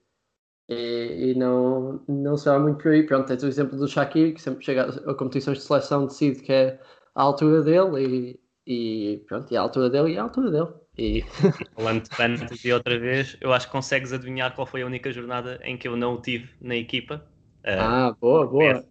[0.68, 3.04] e, e não, não será muito por aí.
[3.04, 6.52] Pronto, tens o exemplo do Shaqiri, que sempre chega a competições de seleção, decide que
[6.52, 6.80] é
[7.16, 10.69] a altura dele e, pronto, e a altura dele e a altura dele.
[10.97, 11.23] E...
[11.76, 15.60] Falando de fantasy outra vez, eu acho que consegues adivinhar qual foi a única jornada
[15.63, 17.26] em que eu não o tive na equipa.
[17.65, 18.86] Ah, uh, boa, boa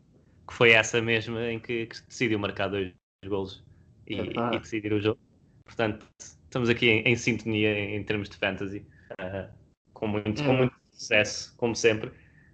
[0.46, 2.92] que foi essa mesma em que, que decidiu marcar dois
[3.26, 3.62] golos
[4.06, 5.18] e, e, decidir o jogo.
[5.64, 9.48] Portanto, estamos aqui em, em sintonia em, em, termos de fantasy, uh,
[9.92, 12.10] com, muito, com muito sucesso, como sempre.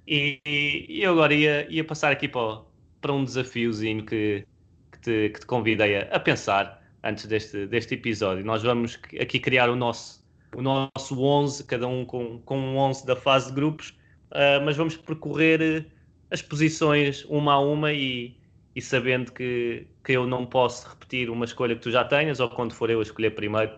[0.06, 2.62] E, e, eu agora ia, ia passar aqui para,
[3.00, 4.46] para um desafiozinho que,
[4.92, 8.44] que, te, que te convidei a, a, pensar antes deste, deste episódio.
[8.44, 13.06] Nós vamos aqui criar o nosso, o nosso 11, cada um com, com um 11
[13.06, 13.90] da fase de grupos,
[14.32, 15.86] uh, mas vamos percorrer
[16.30, 18.36] as posições uma a uma e,
[18.74, 22.48] e sabendo que, que eu não posso repetir uma escolha que tu já tenhas, ou
[22.48, 23.72] quando for eu a escolher primeiro,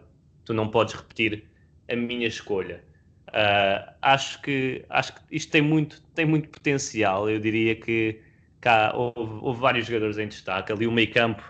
[0.45, 1.45] tu não podes repetir
[1.89, 2.83] a minha escolha.
[3.29, 7.31] Uh, acho, que, acho que isto tem muito, tem muito potencial.
[7.31, 8.21] Eu diria que
[8.61, 10.73] cá houve, houve vários jogadores em destaque.
[10.73, 11.43] Ali o meio campo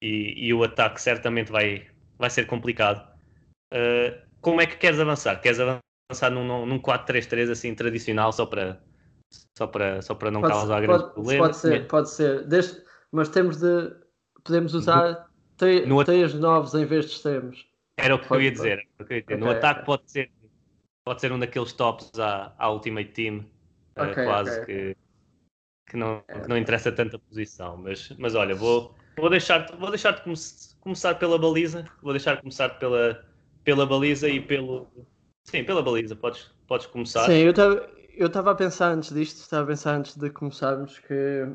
[0.00, 1.86] e, e, o ataque certamente vai,
[2.18, 3.06] vai ser complicado.
[3.72, 5.40] Uh, como é que queres avançar?
[5.40, 8.80] Queres avançar num, num 4-3-3 assim tradicional só para,
[9.56, 11.46] só para, só para não pode causar ser, grandes pode, problemas.
[11.46, 12.44] Pode ser, pode ser.
[12.46, 13.92] Desde, mas temos de.
[14.44, 15.28] Podemos usar
[15.86, 17.66] no, três novos em vez de extremos.
[17.96, 18.78] Era o que pode, eu ia dizer.
[18.98, 19.24] Eu ia dizer.
[19.24, 19.84] Okay, no ataque okay.
[19.84, 20.30] pode ser
[21.04, 23.46] pode ser um daqueles tops à, à Ultimate Team
[23.98, 24.96] Ok, quase ok, que,
[25.90, 27.76] que, não, que não interessa tanta posição.
[27.76, 30.36] Mas, mas olha, vou, vou deixar, vou deixar de come
[30.80, 33.24] começar pela baliza, vou deixar de começar pela,
[33.64, 34.88] pela baliza e pelo.
[35.44, 37.26] Sim, pela baliza, podes, podes começar.
[37.26, 40.98] Sim, eu estava eu estava a pensar antes disto, estava a pensar antes de começarmos
[40.98, 41.46] que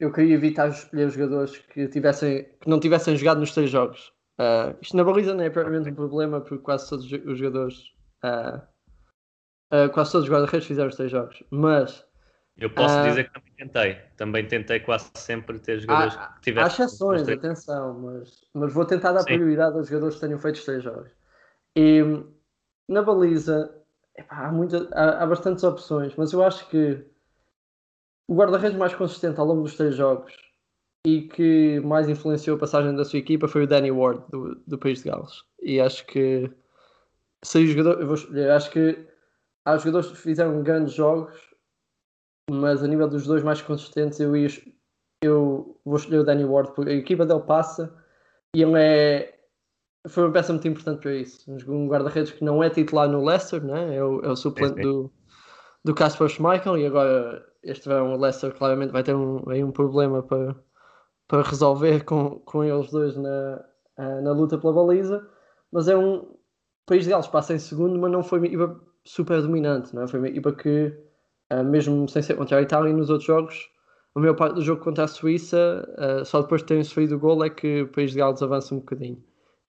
[0.00, 4.12] eu queria evitar escolher jogadores que, tivessem, que não tivessem jogado nos três jogos.
[4.36, 7.76] Uh, isto na baliza não é propriamente um problema porque quase todos os jogadores,
[8.24, 8.58] uh,
[9.72, 12.04] uh, quase todos os guarda-redes fizeram os três jogos, mas
[12.56, 16.84] eu posso dizer que também tentei, também tentei quase sempre ter jogadores há, que tivessem.
[16.84, 19.34] Há exceções, atenção, mas, mas vou tentar dar Sim.
[19.34, 21.10] prioridade aos jogadores que tenham feito os três jogos.
[21.76, 22.02] E
[22.88, 23.74] na baliza
[24.16, 27.04] epá, há, muita, há, há bastantes opções, mas eu acho que
[28.28, 30.32] o guarda-redes mais consistente ao longo dos três jogos
[31.06, 34.78] e que mais influenciou a passagem da sua equipa foi o Danny Ward do, do
[34.78, 35.42] País de Gales.
[35.60, 36.50] E acho que
[37.42, 39.06] se o jogador, eu vou escolher, acho que
[39.64, 41.34] há jogadores que fizeram grandes jogos,
[42.50, 44.48] mas a nível dos dois mais consistentes eu, ia,
[45.22, 47.94] eu vou escolher o Danny Ward porque a equipa dele passa
[48.54, 49.30] e ele é
[50.06, 51.50] foi uma peça muito importante para isso.
[51.66, 53.96] Um guarda-redes que não é titular no Leicester, né?
[53.96, 55.10] é, o, é o suplente do,
[55.82, 59.72] do Casper Schmeichel e agora este verão o Leicester claramente vai ter um, aí um
[59.72, 60.54] problema para,
[61.26, 63.64] para resolver com, com eles dois na,
[63.96, 65.26] na luta pela baliza,
[65.72, 66.34] mas é um
[66.84, 70.02] o País de Gales passa em segundo, mas não foi uma equipa super dominante, não
[70.02, 70.06] é?
[70.06, 70.94] foi uma equipa que
[71.66, 73.70] mesmo sem ser contra a Itália e nos outros jogos
[74.14, 75.86] a maior parte do jogo contra a Suíça
[76.24, 78.78] só depois de terem sofrido o gol é que o País de Gales avança um
[78.78, 79.22] bocadinho.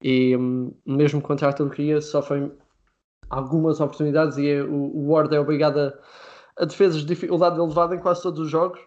[0.03, 2.51] E um, mesmo contra a Turquia sofrem
[3.29, 5.93] algumas oportunidades e é, o, o Ward é obrigado a
[6.57, 8.79] a defesas de dificuldade elevada em quase todos os jogos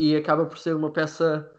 [0.00, 1.50] e acaba por ser uma peça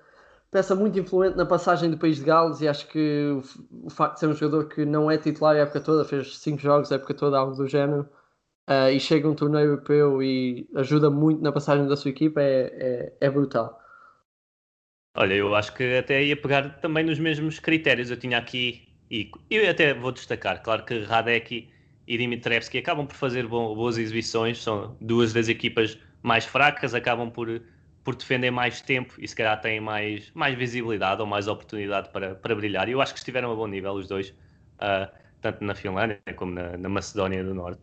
[0.49, 4.15] peça muito influente na passagem do país de Gales e acho que o, o facto
[4.15, 6.95] de ser um jogador que não é titular a época toda, fez 5 jogos a
[6.95, 8.07] época toda, algo do género,
[8.67, 13.13] uh, e chega um torneio europeu e ajuda muito na passagem da sua equipa, é,
[13.21, 13.81] é, é, brutal.
[15.15, 18.11] Olha, eu acho que até ia pegar também nos mesmos critérios.
[18.11, 21.69] Eu tinha aqui, e eu até vou destacar, claro que Radek
[22.05, 27.61] e Dimitrevski acabam por fazer boas exibições, são duas das equipas mais fracas, acabam por,
[28.03, 32.35] por defender mais tempo e se calhar têm mais, mais visibilidade ou mais oportunidade para,
[32.35, 32.87] para brilhar.
[32.87, 36.77] Eu acho que estiveram a bom nível os dois, uh, tanto na Finlândia como na,
[36.77, 37.81] na Macedónia do Norte.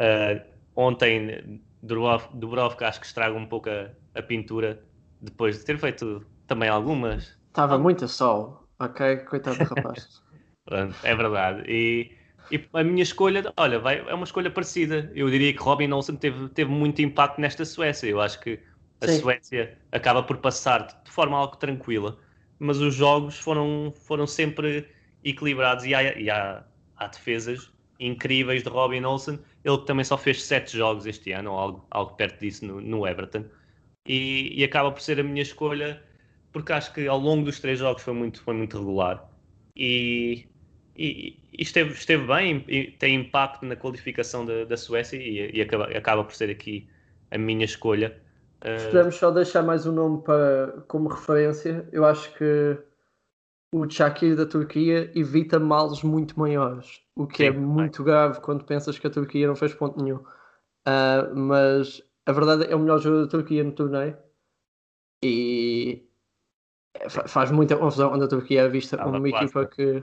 [0.00, 0.42] Uh,
[0.74, 4.82] ontem, Dubrovka acho que estraga um pouco a, a, pintura
[5.20, 7.38] depois de ter feito também algumas.
[7.48, 9.18] Estava muito a sol, ok?
[9.18, 10.22] Coitado do rapaz.
[11.04, 11.64] é verdade.
[11.68, 12.18] E
[12.50, 15.10] e a minha escolha, olha, vai, é uma escolha parecida.
[15.14, 18.08] Eu diria que Robin Olsen teve, teve muito impacto nesta Suécia.
[18.08, 18.58] Eu acho que
[19.00, 19.20] a Sim.
[19.20, 22.18] Suécia acaba por passar de forma algo tranquila,
[22.58, 24.88] mas os jogos foram, foram sempre
[25.22, 26.64] equilibrados e há, e há,
[26.96, 29.38] há defesas incríveis de Robin Olsen.
[29.64, 33.06] Ele também só fez sete jogos este ano, ou algo, algo perto disso no, no
[33.06, 33.44] Everton.
[34.06, 36.02] E, e, acaba por ser a minha escolha,
[36.52, 39.30] porque acho que ao longo dos três jogos foi muito, foi muito regular.
[39.76, 40.48] E,
[40.96, 42.60] e, e esteve, esteve bem
[42.98, 46.88] tem impacto na qualificação da, da Suécia e, e acaba, acaba, por ser aqui
[47.30, 48.18] a minha escolha.
[48.60, 51.86] Podemos só deixar mais um nome para, como referência.
[51.92, 52.76] Eu acho que
[53.72, 58.40] o Shakir da Turquia evita males muito maiores, o que é Sim, é muito grave
[58.40, 60.18] quando pensas que a Turquia não fez ponto nenhum.
[60.86, 64.16] Uh, mas a verdade é, é o melhor jogador da Turquia no torneio
[65.22, 66.08] e
[67.08, 70.02] faz muita confusão quando a Turquia é vista como uma equipa que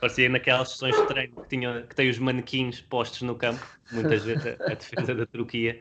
[0.00, 4.22] Parecia naquelas sessões de treino que, tinham, que tem os manequins postos no campo, muitas
[4.24, 5.80] vezes a, a defesa da Turquia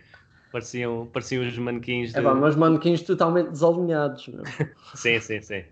[0.52, 2.14] pareciam, pareciam os manequins.
[2.14, 2.20] De...
[2.20, 4.28] É bom, mas manequins totalmente desalinhados.
[4.96, 5.64] sim, sim, sim.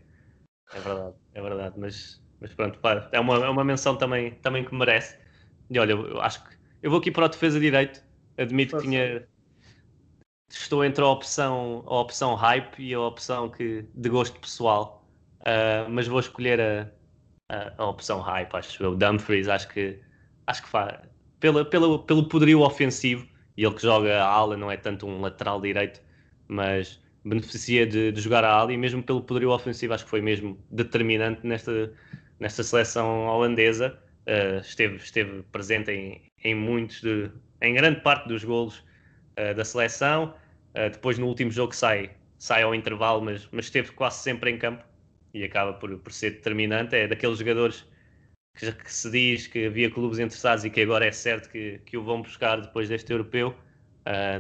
[0.74, 1.76] É verdade, é verdade.
[1.78, 5.18] Mas, mas pronto, pá, é, uma, é uma menção também, também que merece.
[5.70, 8.04] E olha, eu, eu acho que eu vou aqui para o defesa direito.
[8.38, 9.28] Admito que tinha.
[10.50, 15.04] Estou entre a opção, a opção hype e a opção que, de gosto pessoal.
[15.42, 16.92] Uh, mas vou escolher a,
[17.50, 18.96] a, a opção hype, acho eu.
[18.96, 20.00] Dumfries, acho que,
[20.48, 21.00] acho que faz.
[21.40, 25.22] Pela, pela, pelo poderio ofensivo, e ele que joga a ala não é tanto um
[25.22, 26.02] lateral direito,
[26.48, 30.22] mas beneficia de, de jogar a ala e mesmo pelo poderio ofensivo acho que foi
[30.22, 31.92] mesmo determinante nesta,
[32.40, 34.00] nesta seleção holandesa.
[34.28, 37.32] Uh, esteve, esteve presente em, em muitos, de,
[37.62, 38.80] em grande parte dos golos
[39.40, 40.36] uh, da seleção.
[40.76, 44.58] Uh, depois no último jogo sai, sai ao intervalo, mas, mas esteve quase sempre em
[44.58, 44.84] campo
[45.34, 46.96] e acaba por, por ser determinante.
[46.96, 47.86] É daqueles jogadores
[48.56, 51.98] que, que, se diz que havia clubes interessados e que agora é certo que, que
[51.98, 53.54] o vão buscar depois deste europeu,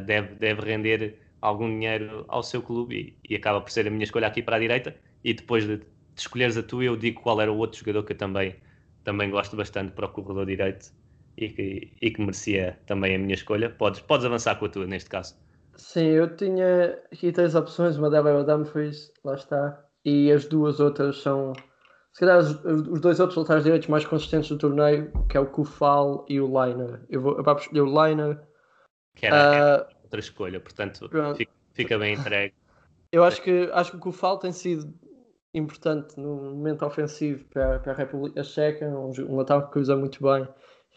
[0.05, 4.03] deve, deve render algum dinheiro ao seu clube e, e, acaba por ser a minha
[4.03, 4.95] escolha aqui para a direita.
[5.23, 5.85] E depois de, de
[6.17, 8.55] escolheres a tua, eu digo qual era o outro jogador que eu também,
[9.03, 10.91] também gosto bastante para o corredor direito
[11.37, 13.69] e que, e que merecia também a minha escolha.
[13.69, 15.35] Podes, podes avançar com a tua neste caso.
[15.75, 20.45] Sim, eu tinha aqui três opções, uma delas é o Dumfries, lá está, e as
[20.45, 21.51] duas outras são,
[22.13, 25.45] se calhar os, os dois outros laterais direitos mais consistentes do torneio, que é o
[25.45, 27.01] Kufal e o Liner.
[27.09, 28.39] Eu vou acabar por escolher o Liner.
[29.15, 32.53] Que era uh, outra escolha, portanto fica, fica, bem entregue.
[33.11, 34.93] Eu acho que, acho que o Kufal tem sido
[35.53, 40.21] importante no momento ofensivo para, para a República Checa, um, um lateral que usa muito
[40.21, 40.47] bem.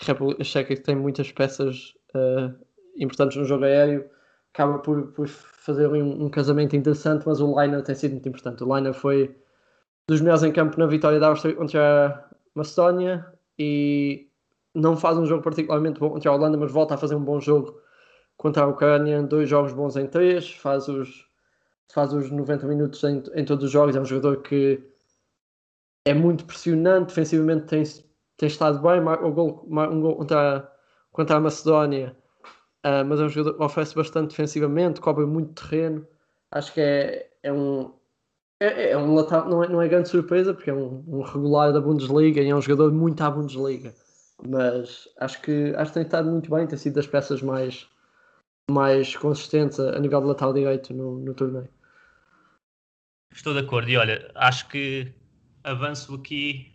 [0.00, 2.54] A República Checa tem muitas peças uh,
[2.96, 4.08] importantes no jogo aéreo,
[4.52, 8.64] acaba por, por fazer um, um, casamento interessante, mas o Liner tem sido muito importante.
[8.64, 9.36] O Liner foi
[10.08, 13.26] dos melhores em campo na vitória da Áustria contra a Macedónia
[13.58, 14.28] e
[14.74, 17.40] não faz um jogo particularmente bom contra a Holanda, mas volta a fazer um bom
[17.40, 17.80] jogo
[18.38, 21.28] contra a Ucrânia, dois jogos bons em três, faz os
[21.92, 24.82] faz os 90 minutos em, em todos os jogos, é um jogador que
[26.04, 27.82] é muito pressionante, defensivamente tem,
[28.36, 30.72] tem estado bem, um gol, um gol contra,
[31.12, 32.16] contra a Macedónia,
[32.84, 36.06] uh, mas é um jogador que oferece bastante defensivamente, cobre muito terreno,
[36.50, 37.92] acho que é, é um
[38.60, 41.72] é, é um lateral, não é, não é grande surpresa, porque é um, um regular
[41.72, 43.94] da Bundesliga e é um jogador muito à Bundesliga,
[44.46, 47.88] mas acho que, acho que tem estado muito bem, tem sido das peças mais,
[48.70, 51.68] mais consistentes a, nível de lateral direito no, no torneio.
[53.32, 53.88] Estou de acordo.
[53.88, 55.12] E olha, acho que
[55.64, 56.72] avanço aqui,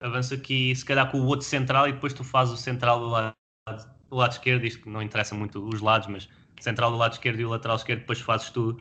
[0.00, 3.06] avanço aqui, se calhar com o outro central e depois tu fazes o central do
[3.06, 3.34] lado,
[4.08, 6.28] do lado esquerdo, isto que não interessa muito os lados, mas
[6.60, 8.78] central do lado esquerdo e o lateral esquerdo, depois fazes tu,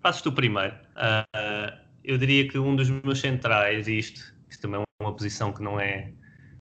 [0.00, 0.74] fazes tu primeiro.
[0.96, 5.62] Uh, eu diria que um dos meus centrais, isto, isto também é uma posição que
[5.62, 6.12] não é,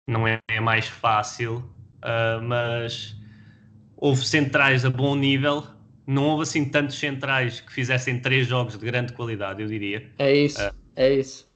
[0.07, 3.15] não é mais fácil, uh, mas
[4.03, 5.65] houve centrais a bom nível
[6.05, 10.11] não houve assim tantos centrais que fizessem três jogos de grande qualidade, eu diria.
[10.19, 11.49] É isso, uh, é isso.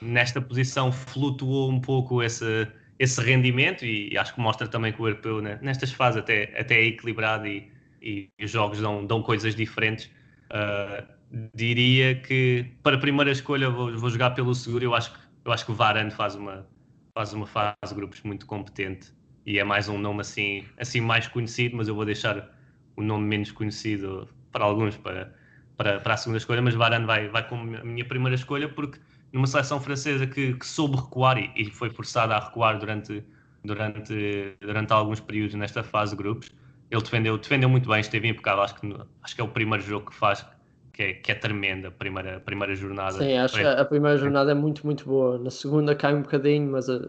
[0.00, 2.66] Nesta posição flutuou um pouco esse,
[2.98, 6.58] esse rendimento e, e acho que mostra também que o europeu né, nestas fases até,
[6.58, 7.70] até é equilibrado e,
[8.00, 10.10] e os jogos dão, dão coisas diferentes.
[10.50, 11.06] Uh,
[11.54, 14.82] diria que para a primeira escolha vou, vou jogar pelo seguro.
[14.82, 16.66] Eu acho que eu acho que o Varane faz uma
[17.14, 19.12] faz uma fase de grupos muito competente
[19.46, 22.50] e é mais um nome assim assim mais conhecido, mas eu vou deixar
[22.96, 25.34] o nome menos conhecido para alguns para,
[25.76, 28.98] para, para a segunda escolha, mas Varane vai, vai como a minha primeira escolha porque
[29.32, 33.24] numa seleção francesa que, que soube recuar e, e, foi forçada a recuar durante,
[33.64, 36.50] durante, durante alguns períodos nesta fase de grupos,
[36.90, 38.62] ele defendeu, defendeu muito bem, esteve impecável.
[38.62, 40.44] Acho que, acho que é o primeiro jogo que faz
[40.92, 43.12] que é, que é tremenda, a primeira, primeira jornada.
[43.12, 45.38] Sim, acho que a primeira jornada é muito, muito boa.
[45.38, 47.00] Na segunda cai um bocadinho, mas eh,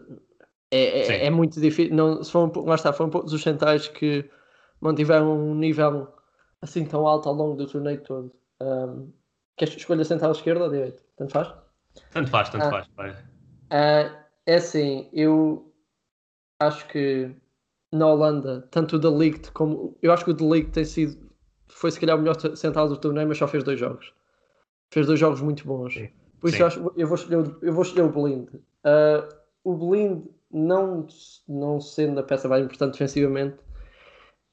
[0.72, 1.94] é, é, é muito difícil.
[1.94, 4.28] Não, se for um, lá está, foram poucos os centrais que
[4.80, 6.08] mantiveram um nível
[6.62, 8.32] assim tão alto ao longo do torneio todo.
[8.60, 9.12] Um,
[9.56, 11.02] queres escolha central esquerda ou direita?
[11.16, 11.52] Tanto faz?
[12.10, 13.16] Tanto faz, tanto ah, faz.
[13.70, 15.72] Ah, é assim, eu
[16.58, 17.34] acho que
[17.92, 19.96] na Holanda, tanto o De Ligt como.
[20.00, 21.30] Eu acho que o De Ligt tem sido.
[21.68, 24.12] Foi se calhar o melhor central do torneio, mas só fez dois jogos.
[24.90, 25.94] Fez dois jogos muito bons.
[25.94, 26.08] Sim.
[26.40, 28.48] Por isso eu, acho, eu, vou escolher, eu vou escolher o Blind.
[28.54, 29.28] Uh,
[29.62, 31.06] o Blind, não,
[31.48, 33.56] não sendo a peça mais importante defensivamente,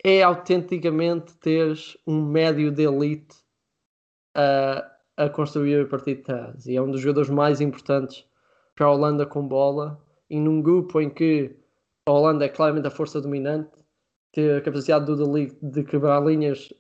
[0.04, 3.36] é autenticamente teres um médio de elite
[4.34, 6.66] a, a construir a partir de trás.
[6.66, 8.26] E é um dos jogadores mais importantes
[8.76, 10.02] para a Holanda com bola.
[10.30, 11.56] E num grupo em que
[12.06, 13.72] a Holanda é claramente a força dominante,
[14.32, 16.74] ter a capacidade do Delic de quebrar linhas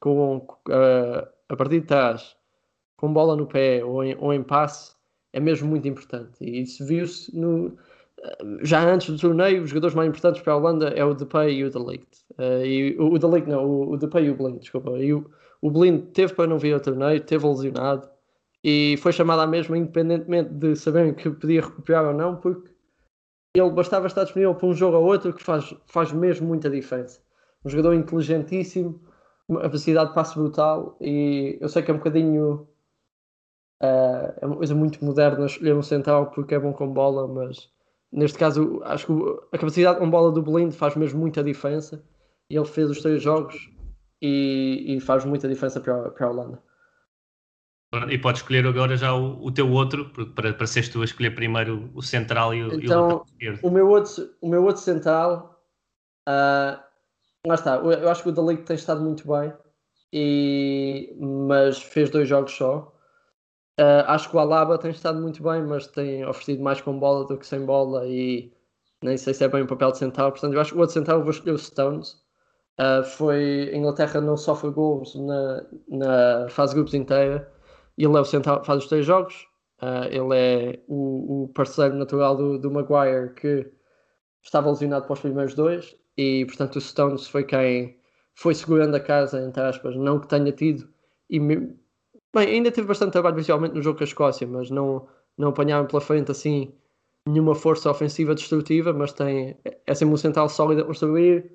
[0.00, 2.36] com, a, a partir de trás,
[2.96, 4.96] com bola no pé ou em, ou em passe,
[5.32, 6.36] é mesmo muito importante.
[6.40, 7.76] E isso viu-se no
[8.62, 11.64] já antes do torneio, os jogadores mais importantes para a Holanda é o Depay e
[11.64, 12.24] o De Ligt.
[12.38, 14.90] Uh, e o, De Ligt não, o, o Depay e o Blind, desculpa.
[14.98, 15.30] E o,
[15.62, 18.08] o Blind teve para não vir ao torneio, teve lesionado
[18.62, 22.70] e foi chamado à mesma independentemente de saberem que podia recuperar ou não, porque
[23.54, 27.20] ele bastava estar disponível para um jogo ou outro que faz, faz mesmo muita diferença.
[27.64, 29.00] Um jogador inteligentíssimo,
[29.48, 32.68] uma capacidade de passe brutal e eu sei que é um bocadinho
[33.82, 37.70] uh, é uma coisa muito moderna escolher um central porque é bom com bola, mas
[38.10, 39.12] Neste caso, acho que
[39.52, 42.02] a capacidade com bola do Blind faz mesmo muita diferença.
[42.50, 43.70] E ele fez os três jogos
[44.22, 46.62] e, e faz muita diferença para, para a Holanda.
[48.10, 51.34] E podes escolher agora já o, o teu outro, para, para seres tu a escolher
[51.34, 55.58] primeiro o central e o, então, e o o meu outro, o meu outro central,
[56.28, 56.78] uh,
[57.46, 59.54] lá está, eu acho que o Dalic tem estado muito bem,
[60.12, 62.94] e, mas fez dois jogos só.
[63.78, 67.24] Uh, acho que o Alaba tem estado muito bem, mas tem oferecido mais com bola
[67.26, 68.52] do que sem bola e
[69.02, 70.32] nem sei se é bem o papel de central.
[70.32, 72.14] Portanto, eu acho que o outro central vou escolher o Stones.
[72.80, 77.52] Uh, foi a Inglaterra não sofre gols na, na fase de grupos inteira.
[77.96, 79.46] Ele é o central, faz os três jogos.
[79.80, 83.70] Uh, ele é o, o, parceiro natural do, do Maguire que
[84.42, 87.96] estava lesionado para os primeiros dois e portanto o Stones foi quem
[88.34, 90.88] foi segurando a casa, entre aspas, não que tenha tido.
[91.30, 91.38] E,
[92.34, 95.86] bem, ainda teve bastante trabalho visualmente no jogo com a Escócia, mas não, não apanharam
[95.86, 96.72] pela frente assim
[97.26, 99.56] nenhuma força ofensiva destrutiva, mas tem
[99.86, 101.52] é sempre um central sólido a construir.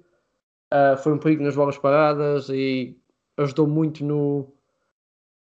[0.74, 2.98] Uh, foi um perigo nas bolas paradas e
[3.38, 4.42] ajudou muito no.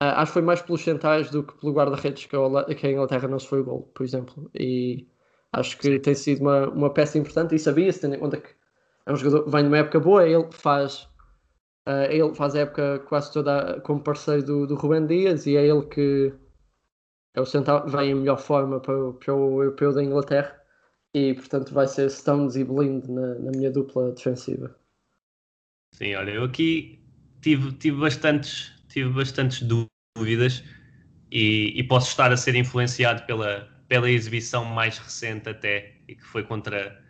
[0.02, 3.28] Uh, acho que foi mais pelos centrais do que pelo guarda-redes que, que a Inglaterra
[3.28, 4.50] não se foi o gol, por exemplo.
[4.54, 5.08] E
[5.52, 8.50] acho que tem sido uma, uma peça importante e sabia-se, tendo em conta que
[9.06, 11.08] é um jogador vem de uma época boa, ele faz.
[11.86, 15.64] Uh, ele faz a época quase toda como parceiro do, do Rubem Dias e é
[15.64, 16.34] ele que
[17.32, 20.60] é o central vem em melhor forma para, para o europeu da Inglaterra
[21.14, 24.76] e portanto vai ser Stones e Blind na, na minha dupla defensiva.
[25.94, 27.00] Sim, olha, eu aqui
[27.40, 30.64] tive, tive, bastantes, tive bastantes dúvidas
[31.30, 36.24] e, e, posso estar a ser influenciado pela, pela exibição mais recente até, e que
[36.24, 37.02] foi contra,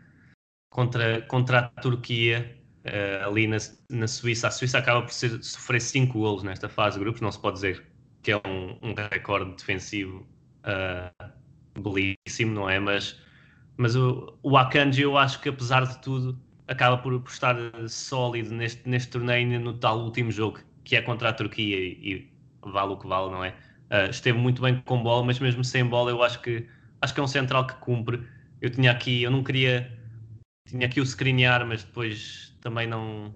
[0.70, 3.56] contra, contra a Turquia, uh, ali na,
[3.90, 4.48] na Suíça.
[4.48, 7.56] A Suíça acaba por ser, sofrer 5 golos nesta fase de grupos, não se pode
[7.56, 7.84] dizer
[8.22, 10.26] que é um, um recorde defensivo
[10.64, 11.32] uh,
[11.80, 12.78] belíssimo, não é?
[12.78, 13.20] Mas,
[13.76, 17.56] mas o, o Akanji, eu acho que apesar de tudo, acaba por, por estar
[17.88, 22.70] sólido neste, neste torneio no tal último jogo, que é contra a Turquia e, e
[22.70, 23.50] vale o que vale, não é?
[23.90, 26.66] Uh, esteve muito bem com bola, mas mesmo sem bola eu acho que
[27.00, 28.26] acho que é um central que cumpre.
[28.60, 29.96] Eu tinha aqui, eu não queria
[30.66, 33.32] tinha aqui o screenar, mas depois também não.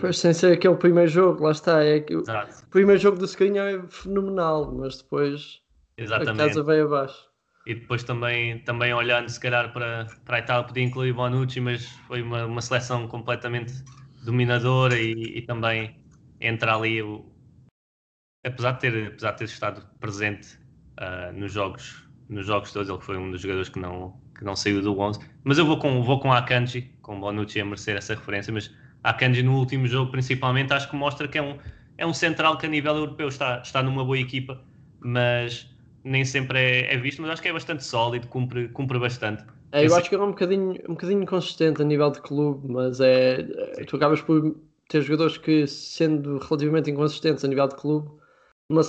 [0.00, 1.84] Pois sem ser aquele primeiro jogo, lá está.
[1.84, 2.24] É que o
[2.70, 5.60] primeiro jogo do screenar é fenomenal, mas depois
[5.98, 6.40] Exatamente.
[6.40, 7.28] a casa veio abaixo.
[7.66, 11.86] E depois também, também olhando se calhar para, para a Itália podia incluir Bonucci, mas
[12.08, 13.72] foi uma, uma seleção completamente
[14.24, 16.02] dominadora e, e também
[16.40, 17.30] entra ali o,
[18.44, 20.58] apesar de ter, apesar de ter estado presente
[20.98, 24.54] uh, nos jogos nos jogos todos, ele foi um dos jogadores que não, que não
[24.54, 27.96] saiu do 11, mas eu vou com, vou com a Akanji, com Bonucci a merecer
[27.96, 28.70] essa referência, mas
[29.02, 31.56] a Akanji no último jogo principalmente acho que mostra que é um,
[31.96, 34.60] é um central que a nível europeu está, está numa boa equipa,
[35.00, 35.68] mas
[36.04, 39.42] nem sempre é, é visto, mas acho que é bastante sólido, cumpre, cumpre bastante.
[39.72, 43.00] É, eu acho que é um bocadinho, um bocadinho inconsistente a nível de clube, mas
[43.00, 43.42] é,
[43.88, 44.54] tu acabas por
[44.88, 48.08] ter jogadores que, sendo relativamente inconsistentes a nível de clube,
[48.68, 48.82] numa,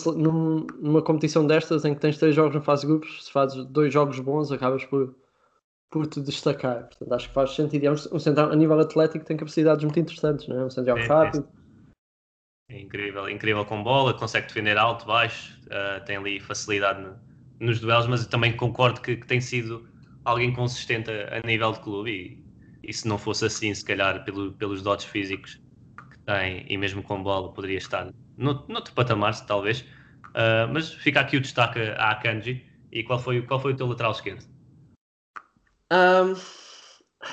[0.78, 3.92] numa competição destas em que tens três jogos na fase de grupos, se fazes dois
[3.92, 5.16] jogos bons, acabas por,
[5.96, 6.90] por te destacar.
[6.90, 7.86] Portanto, acho que faz sentido.
[7.86, 10.66] É um, central, a nível atlético tem capacidades muito interessantes, não é?
[10.66, 11.48] Um central é, rápido.
[12.70, 17.16] É, é incrível, incrível com bola, consegue defender alto, baixo, uh, tem ali facilidade no,
[17.62, 19.88] nos duelos, mas também concordo que, que tem sido
[20.26, 22.12] alguém consistente a, a, nível de clube
[22.84, 25.62] e, e se não fosse assim, se calhar pelo, pelos dotes físicos
[26.12, 29.80] que tem e mesmo com bola poderia estar no, noutro patamar, talvez.
[30.32, 32.66] Uh, mas fica aqui o destaque à Akanji.
[32.92, 34.55] E qual foi, qual foi o teu lateral esquerdo?
[35.92, 36.34] Um,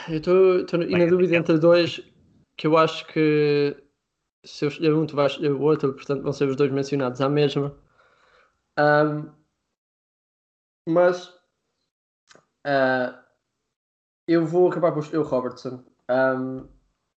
[0.09, 2.01] eu estou na dúvida entre dois
[2.57, 3.77] que eu acho que
[4.45, 7.21] se eu escolher um, tu vais escolher o outro, portanto vão ser os dois mencionados
[7.21, 7.75] à mesma.
[8.79, 9.31] Um,
[10.89, 11.29] mas
[12.67, 13.17] uh,
[14.27, 15.85] eu vou acabar por o Robertson.
[16.11, 16.69] Um,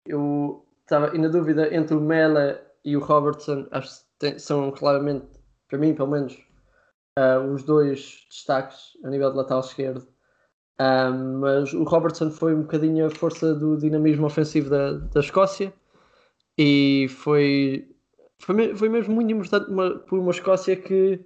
[0.07, 5.27] eu estava na dúvida entre o Mela e o Robertson acho que tem, são claramente,
[5.69, 6.35] para mim pelo menos,
[7.19, 10.14] uh, os dois destaques a nível de lateral esquerdo.
[10.81, 15.73] Um, mas o Robertson foi um bocadinho a força do dinamismo ofensivo da, da Escócia
[16.59, 17.89] e foi,
[18.41, 21.25] foi, foi mesmo muito importante uma, por uma Escócia que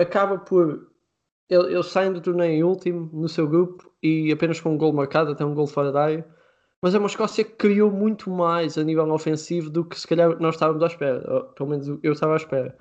[0.00, 0.88] acaba por.
[1.48, 5.32] Eles saem do torneio em último no seu grupo e apenas com um gol marcado,
[5.32, 6.40] até um gol fora da área
[6.82, 10.40] mas é uma Escócia que criou muito mais a nível ofensivo do que se calhar
[10.40, 12.76] nós estávamos à espera, ou, pelo menos eu estava à espera.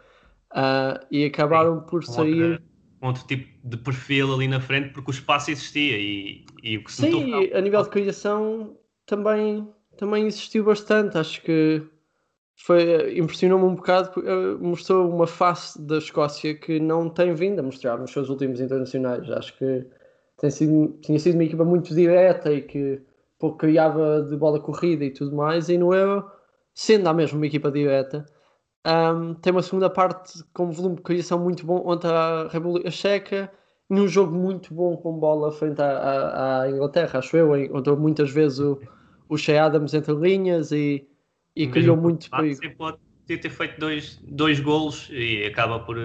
[0.52, 2.64] Uh, e acabaram por sair.
[3.02, 6.84] Um outro tipo de perfil ali na frente, porque o espaço existia e, e o
[6.84, 7.58] que se Sim, notou...
[7.58, 11.18] a nível de criação também, também existiu bastante.
[11.18, 11.82] Acho que
[12.58, 17.64] foi impressionou-me um bocado, uh, mostrou uma face da Escócia que não tem vindo a
[17.64, 19.30] mostrar nos seus últimos internacionais.
[19.32, 19.86] Acho que
[20.38, 23.02] tem sido, tinha sido uma equipa muito direta e que
[23.40, 26.30] pouco criava de bola corrida e tudo mais, e no Euro,
[26.74, 28.26] sendo a mesma uma equipa direta,
[28.86, 33.52] um, tem uma segunda parte com volume de criação muito bom contra a República Checa,
[33.90, 37.98] e um jogo muito bom com bola frente à, à, à Inglaterra, acho eu, encontrou
[37.98, 38.80] muitas vezes o,
[39.28, 41.08] o Shea Adams entre linhas e,
[41.56, 42.60] e criou muito perigo.
[42.78, 45.98] Pode ter feito dois, dois golos e acaba por,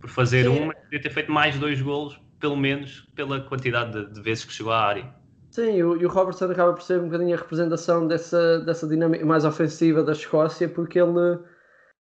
[0.00, 0.50] por fazer Sim.
[0.50, 4.44] um, mas podia ter feito mais dois golos, pelo menos pela quantidade de, de vezes
[4.44, 5.14] que chegou à área.
[5.50, 8.88] Sim, e o, e o Robertson acaba por ser um bocadinho a representação dessa, dessa
[8.88, 11.38] dinâmica mais ofensiva da Escócia, porque ele,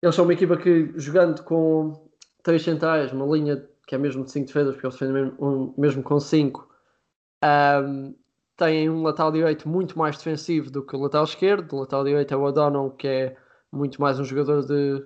[0.02, 2.08] eles são uma equipa que, jogando com
[2.42, 6.02] três centrais, uma linha que é mesmo de cinco defesas, porque eles defendem mesmo, mesmo
[6.02, 6.68] com cinco,
[7.42, 8.14] um,
[8.56, 11.72] têm um lateral direito muito mais defensivo do que o lateral esquerdo.
[11.74, 13.36] O lateral direito é o O'Donnell, que é
[13.72, 15.04] muito mais um jogador de,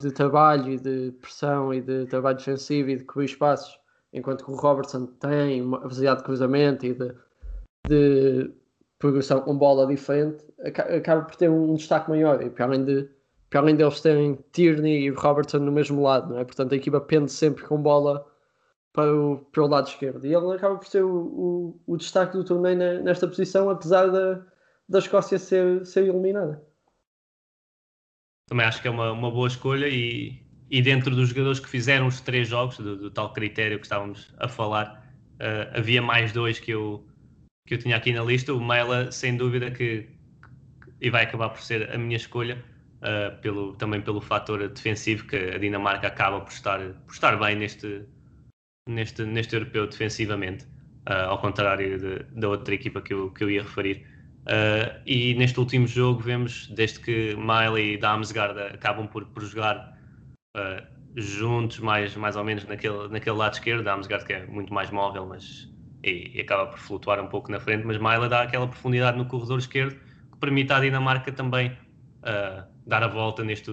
[0.00, 3.78] de trabalho e de pressão e de trabalho defensivo e de cobrir espaços,
[4.12, 7.14] enquanto que o Robertson tem uma velocidade de cruzamento e de,
[7.88, 8.54] de
[8.98, 12.40] progressão com bola diferente, acaba por ter um destaque maior.
[12.42, 13.08] E para além, de,
[13.54, 16.44] para além deles terem Tierney e Robertson no mesmo lado, não é?
[16.44, 18.26] portanto a equipa pende sempre com bola
[18.92, 20.26] para o, para o lado esquerdo.
[20.26, 24.44] E ele acaba por ser o, o, o destaque do torneio nesta posição, apesar da,
[24.88, 26.66] da Escócia ser, ser eliminada.
[28.48, 32.08] Também acho que é uma, uma boa escolha e, e dentro dos jogadores que fizeram
[32.08, 36.58] os três jogos, do, do tal critério que estávamos a falar, uh, havia mais dois
[36.58, 37.06] que eu,
[37.68, 38.52] que eu tinha aqui na lista.
[38.52, 40.08] O Mela, sem dúvida, que,
[40.82, 42.73] que e vai acabar por ser a minha escolha,
[43.04, 47.56] uh, pelo, também pelo fator defensivo, que a Dinamarca acaba por estar, por estar bem
[47.56, 48.04] neste,
[48.88, 50.64] neste, neste europeu defensivamente,
[51.08, 54.06] uh, ao contrário da outra equipa que eu, que eu ia referir.
[54.44, 59.94] Uh, e neste último jogo vemos, desde que Miley e Damsgaard acabam por, por jogar
[61.16, 65.26] juntos, mais, mais ou menos naquele, naquele lado esquerdo, Damsgaard que é muito mais móvel
[65.26, 65.68] mas,
[66.04, 69.58] e, acaba por flutuar um pouco na frente, mas Miley dá aquela profundidade no corredor
[69.58, 69.96] esquerdo
[70.32, 71.76] que permite à Dinamarca também
[72.24, 73.70] uh, dar a volta neste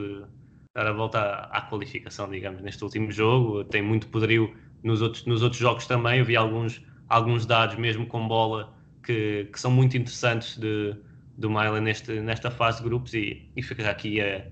[0.73, 3.63] dar a volta à, à, qualificação, digamos, neste último jogo.
[3.65, 6.19] Tem muito poderio nos outros, nos outros jogos também.
[6.19, 8.73] Eu vi alguns, alguns dados, mesmo com bola,
[9.03, 10.95] que, que são muito interessantes de,
[11.37, 14.45] do Milan neste, nesta fase de grupos e, e fica aqui a,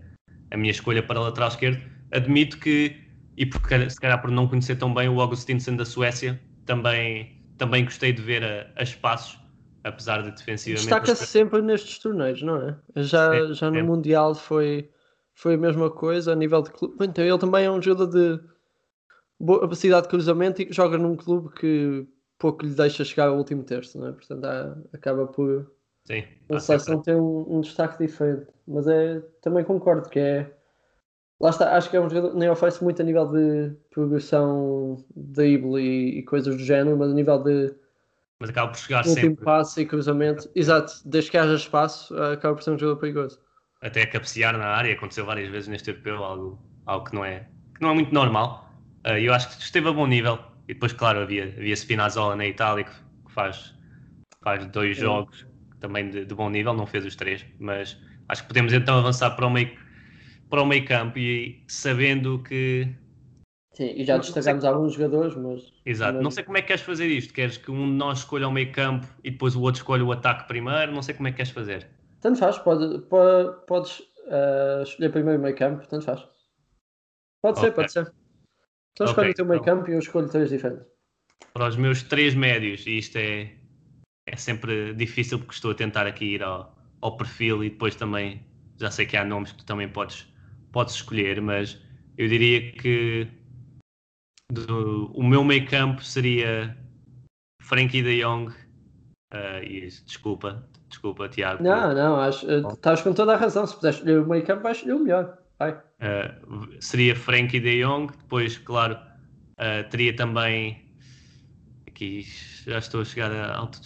[0.52, 1.82] a minha escolha para lateral esquerdo.
[2.12, 2.98] Admito que,
[3.38, 7.86] e porque, se calhar por não conhecer tão bem o Augustinsson da Suécia, também, também
[7.86, 9.40] gostei de ver a, a espaços,
[9.84, 10.88] apesar de defensivamente...
[10.88, 12.78] Destaca-se sempre nestes torneios, não é?
[12.98, 13.84] Já, é, já no é.
[13.84, 14.90] Mundial foi,
[15.34, 16.96] foi a mesma coisa, a nível de clube.
[17.06, 18.44] Então ele também é um jogador de
[19.40, 22.08] boa capacidade de cruzamento e joga num clube que
[22.38, 24.12] pouco lhe deixa chegar ao último terço, não é?
[24.12, 25.72] Portanto, há, acaba por
[26.06, 28.48] Sim, a seleção ter um, um, destaque diferente.
[28.68, 30.52] Mas é, também concordo que é.
[31.40, 35.80] Lá está, acho que é um jogador nem oferece muito a nível de progressão, drible
[35.80, 37.76] e, e coisas do género, mas a nível de.
[38.40, 39.44] Mas acaba por chegar último sempre.
[39.44, 40.50] passo e cruzamento.
[40.56, 43.40] Exato, desde que haja espaço, acaba por ser um jogador perigoso.
[43.82, 47.82] Até cabecear na área, aconteceu várias vezes neste europeu, algo, algo que, não é, que
[47.82, 48.70] não é muito normal.
[49.06, 52.46] Uh, eu acho que esteve a bom nível e depois, claro, havia, havia Spinazzola na
[52.46, 53.74] Itália que, que faz,
[54.44, 55.04] faz dois Sim.
[55.04, 55.46] jogos
[55.80, 59.32] também de, de, bom nível, não fez os três, mas acho que podemos então avançar
[59.32, 59.72] para o meio,
[60.50, 62.88] para o meio campo e sabendo que.
[63.80, 65.74] Sim, e já destacamos alguns jogadores, mas.
[65.86, 66.24] Exato, mas...
[66.24, 67.34] não sei como é que queres fazer isto.
[67.34, 70.12] Queres que um de nós escolha o meio campo e depois o outro escolha o
[70.12, 70.92] ataque primeiro?
[70.92, 71.88] Não sei como é que queres fazer.
[72.20, 76.20] Tanto faz, pode, pode, podes uh, escolher primeiro o meio campo, tanto faz.
[77.42, 77.70] Pode okay.
[77.70, 78.02] ser, pode ser.
[78.02, 80.86] Então okay, escolhe o teu meio então, campo e eu escolho três diferentes.
[81.54, 83.54] Para os meus três médios, e isto é,
[84.28, 88.46] é sempre difícil porque estou a tentar aqui ir ao, ao perfil e depois também
[88.78, 90.28] já sei que há nomes que tu também podes,
[90.70, 91.82] podes escolher, mas
[92.18, 93.39] eu diria que
[94.52, 96.76] do, o meu meio campo seria
[97.62, 98.52] Frankie de Jong.
[99.32, 101.64] Uh, desculpa, desculpa, Tiago.
[101.64, 103.66] Não, não, acho, estás com toda a razão.
[103.66, 105.38] Se puderes escolher o meio campo, vais escolher o melhor.
[105.62, 110.86] Uh, seria Frankie de Jong, depois, claro, uh, teria também.
[111.88, 112.26] Aqui
[112.66, 113.80] já estou a chegar a alto.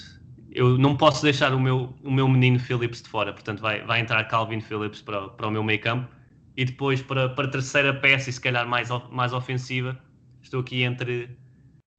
[0.52, 4.02] Eu não posso deixar o meu, o meu menino Phillips de fora, portanto, vai, vai
[4.02, 6.08] entrar Calvin Phillips para, para o meu meio campo.
[6.56, 10.00] E depois, para, para a terceira peça, e se calhar mais, mais ofensiva,
[10.44, 11.38] estou aqui entre,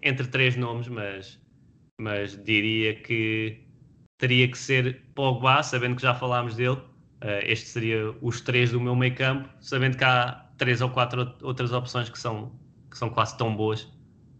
[0.02, 1.40] entre três nomes, mas,
[2.00, 3.64] mas diria que
[4.18, 6.80] teria que ser Pogba, sabendo que já falámos dele
[7.24, 11.34] Uh, este seria os três do meu meio campo, sabendo que há três ou quatro
[11.42, 12.52] outras opções que são,
[12.90, 13.90] que são quase tão boas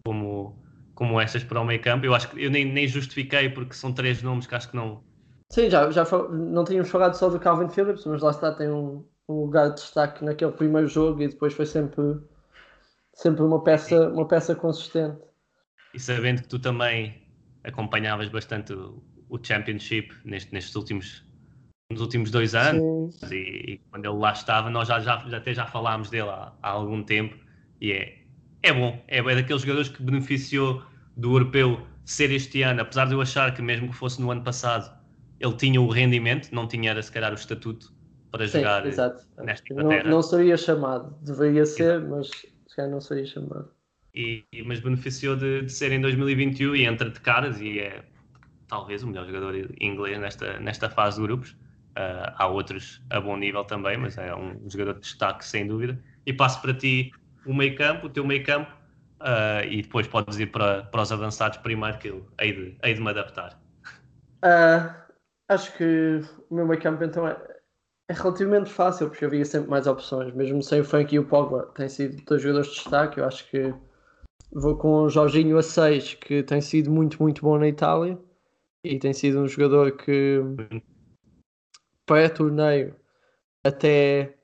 [0.04, 0.62] como,
[0.94, 2.04] como estas para o meio campo.
[2.04, 5.02] Eu acho que eu nem, nem justifiquei porque são três nomes que acho que não.
[5.50, 9.02] Sim, já, já não tínhamos falado só do Calvin Phillips, mas lá está, tem um,
[9.30, 12.02] um lugar de destaque naquele primeiro jogo e depois foi sempre,
[13.14, 15.18] sempre uma, peça, uma peça consistente.
[15.94, 17.22] E sabendo que tu também
[17.62, 21.24] acompanhavas bastante o, o Championship neste, nestes últimos
[21.90, 25.66] nos últimos dois anos e, e, quando ele lá estava nós já, já, até já
[25.66, 27.36] falámos dele há, há, algum tempo
[27.80, 28.22] e é,
[28.62, 30.82] é bom, é, é daqueles jogadores que beneficiou
[31.14, 34.42] do europeu ser este ano, apesar de eu achar que mesmo que fosse no ano
[34.42, 34.98] passado
[35.38, 37.92] ele tinha o rendimento, não tinha era se calhar o estatuto
[38.30, 39.22] para Sim, jogar exato.
[39.38, 40.04] nesta Inglaterra.
[40.04, 42.10] Não, não seria chamado, deveria ser, exato.
[42.10, 42.30] mas
[42.74, 43.70] se calhar não seria chamado.
[44.12, 48.04] E, mas beneficiou de, de ser em 2021 e entra de caras e é
[48.66, 51.50] talvez o melhor jogador inglês nesta, nesta fase de grupos.
[51.96, 55.96] Uh, há outros a bom nível também, mas é um jogador de destaque sem dúvida.
[56.26, 57.12] E passo para ti
[57.46, 58.72] o meio campo, o teu meio campo,
[59.20, 62.94] uh, e depois podes ir para, para os avançados primeiro, que eu hei de, hei
[62.94, 63.60] de me adaptar.
[64.44, 64.92] Uh,
[65.48, 66.20] acho que
[66.50, 67.36] o meu meio campo então é,
[68.08, 71.72] é relativamente fácil, porque havia sempre mais opções, mesmo sem o Frank e o Pogba,
[71.74, 73.18] têm sido dois jogadores de destaque.
[73.18, 73.74] Eu acho que
[74.52, 78.18] vou com o Jorginho a 6, que tem sido muito, muito bom na Itália
[78.84, 80.40] e tem sido um jogador que
[82.06, 82.94] pré-torneio
[83.64, 84.36] até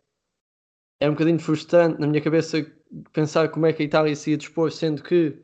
[0.99, 2.65] é um bocadinho frustrante na minha cabeça
[3.13, 5.39] pensar como é que a Itália se ia dispor, sendo que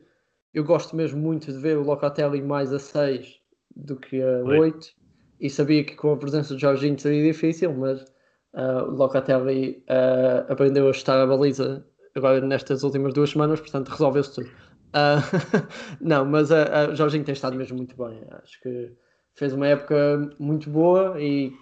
[0.53, 3.39] eu gosto mesmo muito de ver o Locatelli mais a 6
[3.75, 4.95] do que a 8
[5.39, 8.01] e sabia que com a presença de Jorginho seria difícil, mas
[8.53, 11.85] uh, o Locatelli uh, aprendeu a estar a baliza
[12.15, 14.49] agora nestas últimas duas semanas, portanto resolveu-se tudo.
[14.87, 15.21] Uh,
[16.01, 18.23] não, mas a, Jorginho tem estado mesmo muito bem.
[18.43, 18.93] Acho que
[19.35, 21.53] fez uma época muito boa e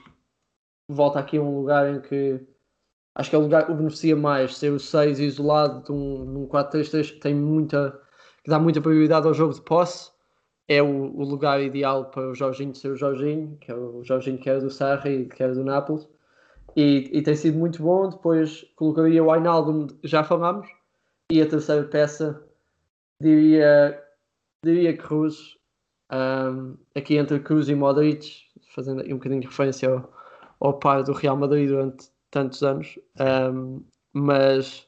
[0.88, 2.39] volta aqui a um lugar em que
[3.15, 6.26] acho que é o lugar que o beneficia mais, ser o 6 isolado de um,
[6.26, 7.99] num 4-3-3 que tem muita
[8.43, 10.11] que dá muita prioridade ao jogo de posse
[10.68, 14.38] é o, o, lugar ideal para o Jorginho ser o Jorginho, que é o Jorginho
[14.38, 16.07] que era do Sarri e que era do Nápoles.
[16.76, 18.09] E, e, tem sido muito bom.
[18.09, 20.68] Depois colocaria o Ainaldo, já falámos,
[21.32, 22.43] e a terceira peça
[23.22, 24.01] diria,
[24.63, 25.57] diria Cruz,
[26.11, 28.43] um, aqui entre Cruz e Modric,
[28.74, 30.13] fazendo um bocadinho de referência ao,
[30.59, 32.99] ao par do Real Madrid durante tantos anos,
[33.53, 34.84] um, mas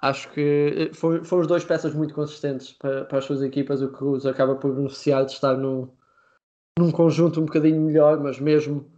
[0.00, 3.82] acho que foram, foram as duas peças muito consistentes para, para, as suas equipas.
[3.82, 5.88] O Cruz acaba por beneficiar de estar num,
[6.78, 8.90] num conjunto um bocadinho melhor, mas mesmo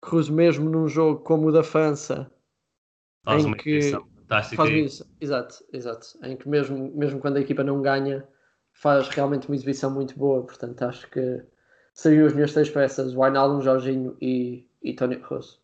[0.00, 2.30] Cruz, mesmo num jogo como o da França,
[3.24, 3.92] faz em que
[4.54, 8.26] faz isso, exato, exato, em que mesmo, mesmo quando a equipa não ganha,
[8.72, 10.44] faz realmente uma exibição muito boa.
[10.44, 11.42] Portanto, acho que
[11.92, 15.60] seriam as minhas três peças: o Wijnaldum, Jorginho e, e Tony Kroos.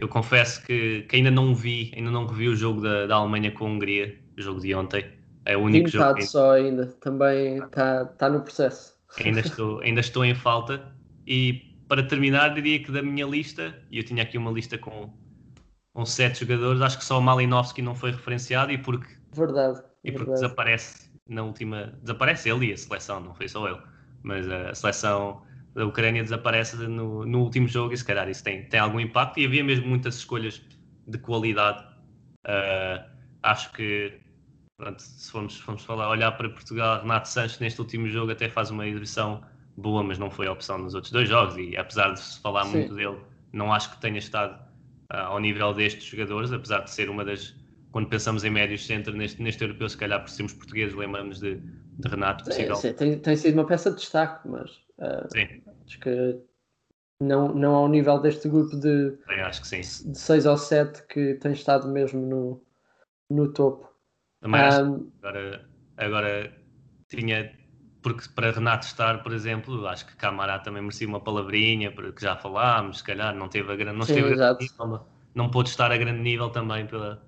[0.00, 3.50] Eu confesso que, que, ainda não vi, ainda não revi o jogo da, da Alemanha
[3.50, 5.04] com a Hungria, o jogo de ontem.
[5.44, 6.14] É o único jogo.
[6.14, 6.22] Que...
[6.22, 8.94] só ainda, também está tá no processo.
[9.22, 10.82] Ainda estou, ainda estou em falta.
[11.26, 15.12] E para terminar, diria que da minha lista, e eu tinha aqui uma lista com,
[15.92, 20.12] com sete jogadores, acho que só o Malinowski não foi referenciado e porque, verdade, e
[20.12, 20.40] porque verdade.
[20.40, 21.92] desaparece na última.
[22.00, 23.82] Desaparece ele e a seleção, não foi só ele,
[24.22, 25.42] mas a seleção
[25.74, 29.38] da Ucrânia desaparece no, no último jogo e se calhar isso tem, tem algum impacto
[29.38, 30.60] e havia mesmo muitas escolhas
[31.06, 31.84] de qualidade.
[32.46, 33.04] Uh,
[33.42, 34.18] acho que
[34.76, 38.70] pronto, se formos, formos falar, olhar para Portugal, Renato Sanches neste último jogo até faz
[38.70, 39.42] uma exibição
[39.76, 42.64] boa, mas não foi a opção nos outros dois jogos e apesar de se falar
[42.64, 42.78] Sim.
[42.78, 43.18] muito dele,
[43.52, 44.54] não acho que tenha estado
[45.12, 47.54] uh, ao nível destes jogadores, apesar de ser uma das
[47.92, 51.56] quando pensamos em médios centro neste, neste europeu, se calhar por sermos portugueses, lembramos de,
[51.56, 54.70] de Renato Sim, sim, tem, tem sido uma peça de destaque, mas
[55.00, 56.40] uh, acho que
[57.20, 59.80] não, não ao nível deste grupo de, acho que sim.
[59.80, 62.62] de 6 ou 7 que tem estado mesmo no,
[63.28, 63.88] no topo.
[64.40, 66.56] Também um, agora, agora
[67.08, 67.52] tinha,
[68.02, 72.36] porque para Renato estar, por exemplo, acho que Camará também merecia uma palavrinha, porque já
[72.36, 75.92] falámos, se calhar não teve a grande, não sim, esteve grande nível, não pôde estar
[75.92, 77.22] a grande nível também pela,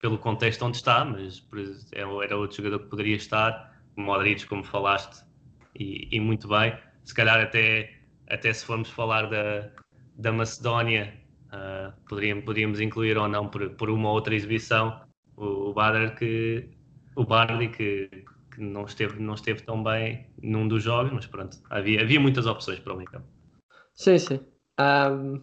[0.00, 1.46] pelo contexto onde está, mas
[1.92, 5.24] é, era outro jogador que poderia estar, Modric, como falaste,
[5.78, 6.76] e, e, muito bem.
[7.04, 7.98] Se calhar até,
[8.28, 9.70] até se formos falar da,
[10.16, 11.14] da Macedónia,
[11.48, 15.00] uh, poderíamos, poderíamos incluir ou não por, por uma outra exibição
[15.36, 16.68] o, o Badr que
[17.16, 18.08] o Bardi que,
[18.54, 22.46] que, não, esteve, não esteve tão bem num dos jogos, mas pronto, havia, havia muitas
[22.46, 23.26] opções para o meio campo.
[23.94, 24.40] Sim, sim.
[24.80, 25.42] Um,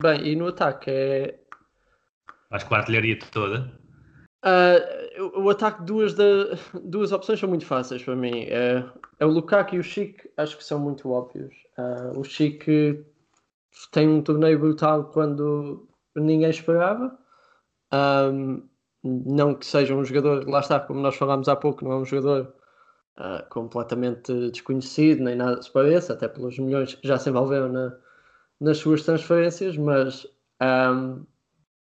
[0.00, 1.40] bem, e no ataque é
[2.50, 3.78] Acho que a artilharia toda.
[4.44, 6.24] Uh, o ataque, duas, da,
[6.82, 8.44] duas opções são muito fáceis para mim.
[8.44, 8.84] É,
[9.18, 11.54] é o Lukaku e o Chic, acho que são muito óbvios.
[11.76, 12.66] Uh, o Chic
[13.92, 17.16] tem um torneio brutal quando ninguém esperava.
[17.92, 18.68] Um,
[19.02, 22.04] não que seja um jogador, lá está, como nós falámos há pouco, não é um
[22.04, 22.52] jogador
[23.18, 27.96] uh, completamente desconhecido, nem nada se pareça, até pelos milhões que já se envolveram na,
[28.60, 30.26] nas suas transferências, mas
[30.60, 31.24] um,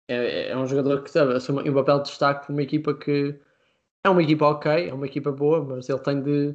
[0.08, 3.38] é, é um jogador que assume um papel de destaque para uma equipa que
[4.04, 6.54] é uma equipa ok, é uma equipa boa, mas ele tem de,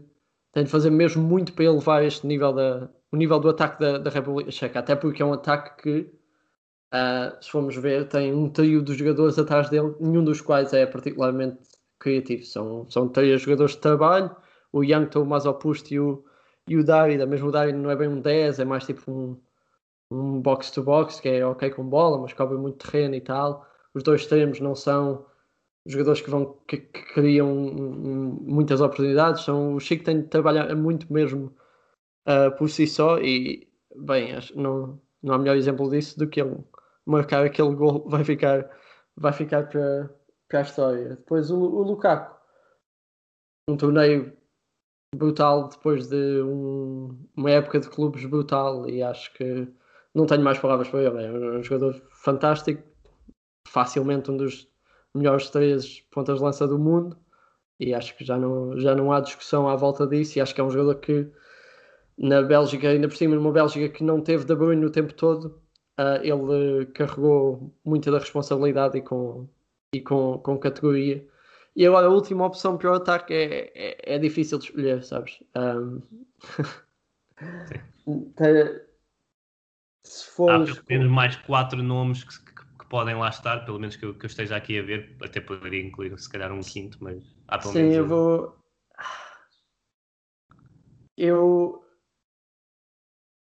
[0.51, 3.97] tem de fazer mesmo muito para elevar este nível, da, o nível do ataque da,
[3.97, 5.99] da República Checa, até porque é um ataque que,
[6.93, 10.85] uh, se formos ver, tem um trio de jogadores atrás dele, nenhum dos quais é
[10.85, 11.57] particularmente
[11.99, 12.45] criativo.
[12.45, 14.35] São, são três jogadores de trabalho,
[14.71, 16.23] o Young, o Mazopust e o,
[16.67, 19.37] e o Darida, mesmo o Darida não é bem um 10, é mais tipo um
[20.11, 23.65] um box-to-box, que é ok com bola, mas cobre muito terreno e tal.
[23.93, 25.25] Os dois extremos não são
[25.85, 29.43] jogadores que vão que, que criam muitas oportunidades.
[29.43, 31.53] São, o Chico tem de trabalhar muito mesmo
[32.27, 36.57] uh, por si só e bem, não, não há melhor exemplo disso do que ele
[37.05, 38.69] marcar aquele gol vai ficar
[39.15, 40.09] vai ficar para,
[40.47, 41.09] para a história.
[41.09, 42.35] Depois o, o Lukaku,
[43.69, 44.37] um torneio
[45.15, 49.67] brutal depois de um, uma época de clubes brutal e acho que
[50.13, 51.23] não tenho mais palavras para ele.
[51.23, 52.83] É um jogador fantástico,
[53.67, 54.67] facilmente um dos
[55.13, 57.17] melhores três pontas de lança do mundo
[57.79, 60.61] e acho que já não, já não há discussão à volta disso e acho que
[60.61, 61.31] é um jogador que
[62.17, 65.61] na Bélgica, ainda por cima numa Bélgica que não teve De Bruyne o tempo todo,
[65.97, 69.47] uh, ele carregou muita da responsabilidade e com,
[69.93, 71.25] e com, com categoria.
[71.75, 75.41] E agora a última opção para o ataque é, é, é difícil de escolher, sabes?
[78.05, 78.29] Um...
[80.09, 80.71] Se fores...
[80.71, 84.03] Há pelo menos mais quatro nomes que, que, que, podem lá estar, pelo menos que
[84.03, 87.23] eu, que eu, esteja aqui a ver, até poderia incluir se calhar um quinto, mas
[87.47, 87.93] há pelo Sim, menos.
[87.93, 88.57] Sim, eu vou.
[91.15, 91.85] Eu.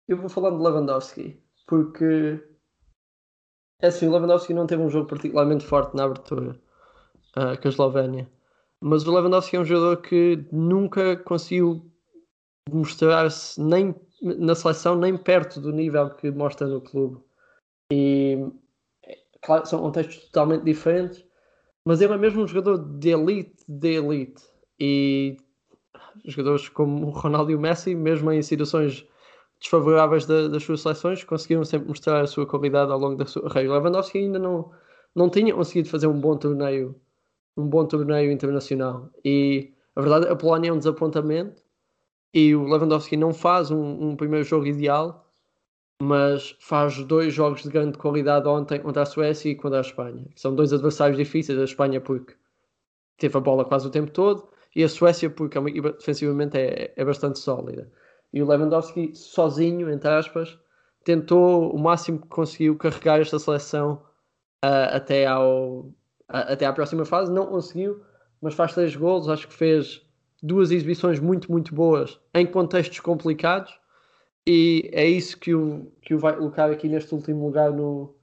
[0.06, 2.38] Eu vou falar de Lewandowski, porque.
[3.80, 6.60] É assim, o Lewandowski não teve um jogo particularmente forte na abertura
[7.30, 8.30] uh, com a Eslovénia.
[8.78, 11.90] Mas o Lewandowski é um jogador que nunca conseguiu
[12.70, 17.20] mostrar-se nem na seleção, nem perto do nível que mostra no clube.
[17.92, 18.46] E
[19.42, 21.24] claro, são contextos totalmente diferentes,
[21.84, 24.42] mas ele é mesmo um jogador de elite, de elite.
[24.78, 25.36] E
[26.24, 29.06] jogadores como o Ronaldo e o Messi, mesmo em situações
[29.60, 33.48] desfavoráveis da, das suas seleções, conseguiram sempre mostrar a sua qualidade ao longo da sua
[33.48, 33.74] carreira.
[33.74, 34.70] Lewandowski ainda não,
[35.14, 36.94] não tinha conseguido fazer um bom torneio
[37.58, 39.10] um bom torneio internacional.
[39.24, 41.60] E a verdade, a Polónia é um desapontamento
[42.32, 45.26] e o Lewandowski não faz um, um, primeiro jogo ideal,
[46.00, 50.26] mas faz dois jogos de grande qualidade ontem contra a Suécia e contra a Espanha.
[50.36, 52.34] São dois adversários difíceis, a Espanha porque
[53.16, 55.58] teve a bola quase o tempo todo e a Suécia porque
[55.92, 57.90] defensivamente é, é bastante sólida.
[58.32, 60.58] E o Lewandowski sozinho, entre aspas,
[61.02, 64.02] tentou o máximo que conseguiu carregar esta seleção
[64.64, 65.90] uh, até ao,
[66.28, 68.02] até à próxima fase, não conseguiu,
[68.40, 70.06] mas faz três gols, acho que fez
[70.42, 73.78] duas exibições muito, muito boas em contextos complicados
[74.46, 78.14] e é isso que o, que o vai colocar aqui neste último lugar no,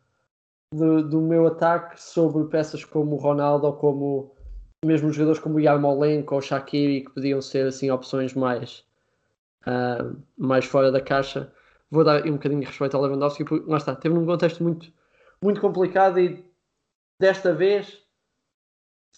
[0.74, 4.36] do, do meu ataque sobre peças como o Ronaldo ou como
[4.84, 8.86] mesmo jogadores como o Yarmolenko ou Shaqiri que podiam ser assim opções mais
[9.68, 11.51] uh, mais fora da caixa.
[11.91, 14.91] Vou dar um bocadinho de respeito ao Lewandowski porque lá está, teve num contexto muito,
[15.41, 16.43] muito complicado e
[17.20, 18.01] desta vez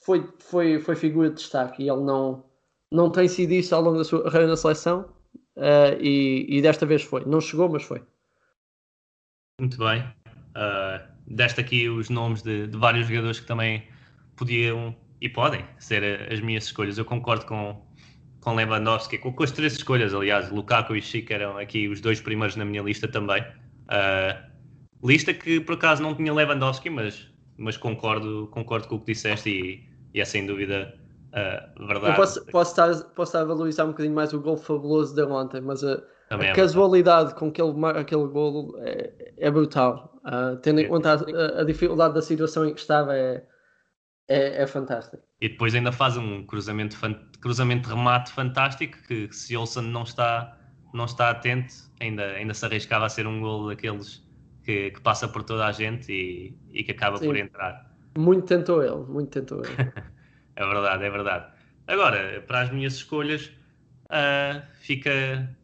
[0.03, 2.43] foi, foi, foi figura de destaque e ele não,
[2.91, 5.13] não tem sido isso ao longo da sua carreira na seleção
[5.57, 7.25] uh, e, e, desta vez foi.
[7.25, 8.01] Não chegou, mas foi.
[9.59, 10.01] Muito bem.
[10.55, 13.83] Uh, deste aqui os nomes de, de, vários jogadores que também
[14.35, 16.97] podiam e podem ser as minhas escolhas.
[16.97, 17.85] Eu concordo com,
[18.39, 22.21] com Lewandowski, com, com as três escolhas, aliás, Lukaku e Chico eram aqui os dois
[22.21, 23.41] primeiros na minha lista também.
[23.41, 27.27] Uh, lista que por acaso não tinha Lewandowski, mas
[27.57, 29.83] mas concordo, concordo com o que disseste e,
[30.13, 30.96] e é sem dúvida
[31.33, 32.07] uh, verdade.
[32.07, 35.23] Eu posso, posso, estar, posso estar a valorizar um bocadinho mais o gol fabuloso de
[35.23, 40.19] ontem, mas a, a é casualidade com que ele marca aquele gol é, é brutal.
[40.25, 43.45] Uh, tendo em conta a, a, dificuldade da situação em que estava, é,
[44.27, 45.23] é, é fantástico.
[45.39, 46.97] E depois ainda faz um cruzamento,
[47.39, 50.57] cruzamento remate fantástico que se Olsen não está,
[50.93, 54.21] não está atento, ainda, ainda se arriscava a ser um gol daqueles
[54.63, 57.27] que, que, passa por toda a gente e, e que acaba Sim.
[57.27, 57.89] por entrar.
[58.17, 59.93] Muito tentou ele, muito tentou ele.
[60.57, 61.45] é verdade, é verdade.
[61.85, 63.51] Agora, para as minhas escolhas,
[64.05, 65.55] uh, fica,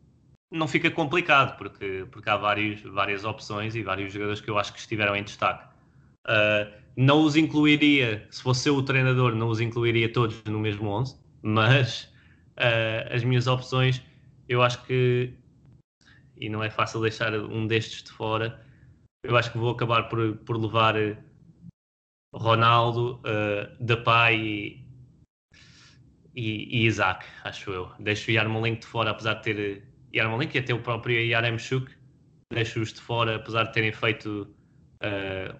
[0.52, 4.72] não fica complicado, porque, porque há vários, várias opções e vários jogadores que eu acho
[4.72, 5.68] que estiveram em destaque.
[6.28, 10.88] Uh, não os incluiria, se fosse eu o treinador, não os incluiria todos no mesmo
[10.90, 12.04] 11, mas
[12.58, 14.00] uh, as minhas opções,
[14.48, 15.34] eu acho que,
[16.38, 18.64] e não é fácil deixar um destes de fora,
[19.24, 20.96] eu acho que vou acabar por, por levar
[22.34, 24.83] Ronaldo, uh, Depay e,
[26.36, 27.92] e, e, Isaac, acho eu.
[28.00, 29.82] Deixo o Yarmolenko de fora, apesar de ter eh,
[30.16, 31.92] Yarmolenko e até o próprio Yaremchuk,
[32.52, 34.48] deixo-os de fora, apesar de terem feito
[35.02, 35.60] uh,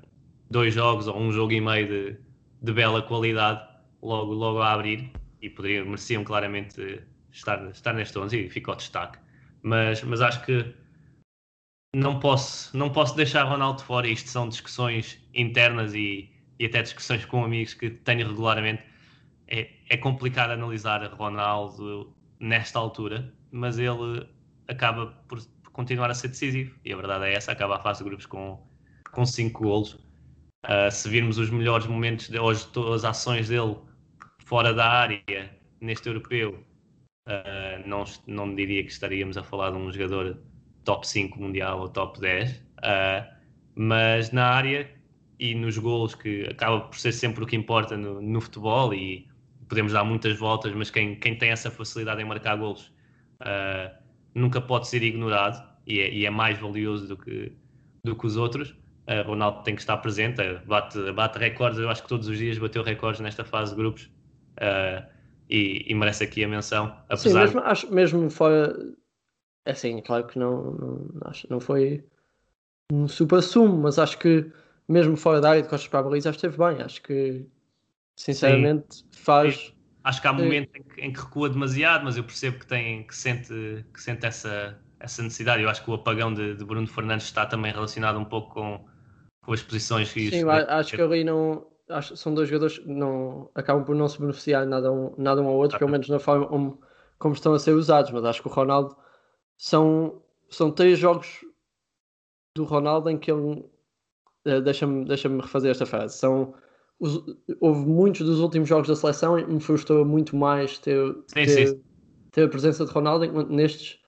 [0.50, 2.18] dois jogos ou um jogo e meio de,
[2.62, 3.62] de bela qualidade
[4.02, 5.12] logo, logo a abrir
[5.42, 9.20] e poderiam, mereciam claramente estar, estar neste 11 e ficou destaque.
[9.62, 10.74] Mas, mas acho que
[11.96, 14.08] não posso, não posso deixar Ronaldo fora.
[14.08, 18.84] Isto são discussões internas e, e até discussões com amigos que tenho regularmente.
[19.54, 24.28] É, é complicado analisar Ronaldo nesta altura, mas ele
[24.68, 25.40] acaba por
[25.72, 26.76] continuar a ser decisivo.
[26.84, 28.68] E a verdade é essa: acaba a fase de grupos com,
[29.12, 29.94] com cinco golos.
[30.66, 33.78] Uh, se virmos os melhores momentos de hoje, todas as ações dele
[34.40, 35.22] fora da área
[35.80, 36.66] neste europeu,
[37.28, 40.42] uh, não, não diria que estaríamos a falar de um jogador
[40.84, 43.30] top 5 mundial ou top 10, uh, ah,
[43.76, 44.90] mas na área
[45.38, 49.28] e nos golos, que acaba por ser sempre o que importa no, no futebol e
[49.74, 52.94] podemos dar muitas voltas, mas quem, quem tem essa facilidade em marcar golos
[53.42, 53.92] uh,
[54.36, 57.52] nunca pode ser ignorado e é, e é, mais valioso do que,
[58.04, 58.70] do que os outros.
[59.08, 62.60] Uh, Ronaldo tem que estar presente, bate, bate recordes, eu acho que todos os dias
[62.60, 64.04] bateu recordes nesta fase de grupos
[64.60, 65.04] uh,
[65.50, 66.96] e, e, merece aqui a menção.
[67.10, 68.78] Apesar Sim, mesmo, acho, mesmo fora,
[69.66, 72.06] é assim, claro que não, não, acho, não foi
[72.92, 74.52] um super sumo, mas acho que
[74.88, 76.80] mesmo fora da área de costas para a baliza, esteve bem.
[76.80, 77.46] Acho que,
[78.16, 79.06] sinceramente, Sim.
[79.12, 79.74] faz.
[80.04, 83.04] Acho que há momentos em que, em que, recua demasiado, mas eu percebo que, tem,
[83.08, 85.64] que sente, que sente essa, essa necessidade.
[85.64, 88.86] Eu acho que o apagão de, de Bruno Fernandes está também relacionado um pouco com,
[89.46, 91.68] com as posições que Sim, acho que ali não.
[91.90, 95.48] Acho, são dois jogadores que não, acabam por não se beneficiar nada um, nada um
[95.48, 96.82] ao outro, pelo menos na forma como,
[97.20, 98.12] como estão a ser usados.
[98.12, 98.96] Mas acho que o Ronaldo
[99.58, 101.46] são, são três jogos
[102.56, 103.66] do Ronaldo em que ele
[104.48, 106.18] uh, deixa-me deixa refazer esta frase.
[106.18, 106.56] São
[107.00, 107.24] os,
[107.60, 111.68] houve muitos dos últimos jogos da seleção e me frustrou muito mais ter, sim, ter,
[111.68, 111.84] sim.
[112.32, 114.00] ter, a presença de Ronaldo, enquanto nestes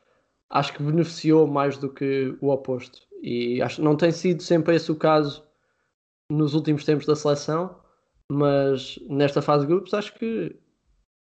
[0.49, 2.99] acho que beneficiou mais do que o oposto.
[3.21, 5.43] E acho que não tem sido sempre esse o caso
[6.31, 7.79] nos últimos tempos da seleção,
[8.31, 10.55] mas nesta fase de grupos acho que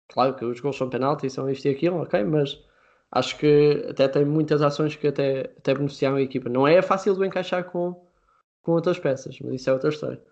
[0.09, 2.59] claro que os gols são penalti, são isto e aquilo, ok, mas
[3.11, 6.49] acho que até tem muitas ações que até, até beneficiaram a equipa.
[6.49, 8.07] Não é fácil de encaixar com,
[8.63, 10.23] com outras peças, mas isso é outra história.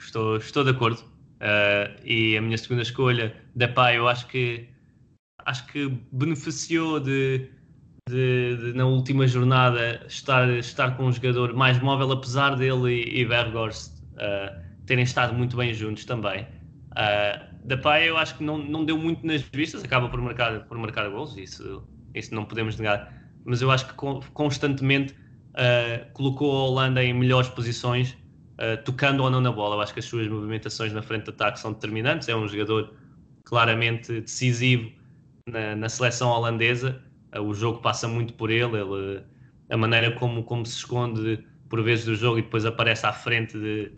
[0.00, 1.00] Estou, estou de acordo.
[1.40, 4.68] Uh, e a minha segunda escolha, da Pai, eu acho que
[5.46, 7.48] acho que beneficiou de,
[8.08, 13.20] de, de, na última jornada estar, estar com um jogador mais móvel, apesar dele e,
[13.20, 16.42] e Bergorst uh, terem estado muito bem juntos também.
[16.92, 20.60] Uh, da Pai eu acho que não, não deu muito nas vistas, acaba por marcar,
[20.66, 21.82] por marcar gols, isso,
[22.14, 23.12] isso não podemos negar,
[23.44, 23.94] mas eu acho que
[24.32, 28.16] constantemente uh, colocou a Holanda em melhores posições,
[28.60, 29.76] uh, tocando ou não na bola.
[29.76, 32.94] Eu acho que as suas movimentações na frente de ataque são determinantes, é um jogador
[33.44, 34.92] claramente decisivo
[35.48, 37.02] na, na seleção holandesa,
[37.34, 39.24] uh, o jogo passa muito por ele, ele
[39.70, 43.56] a maneira como, como se esconde por vezes do jogo e depois aparece à frente
[43.56, 43.92] de,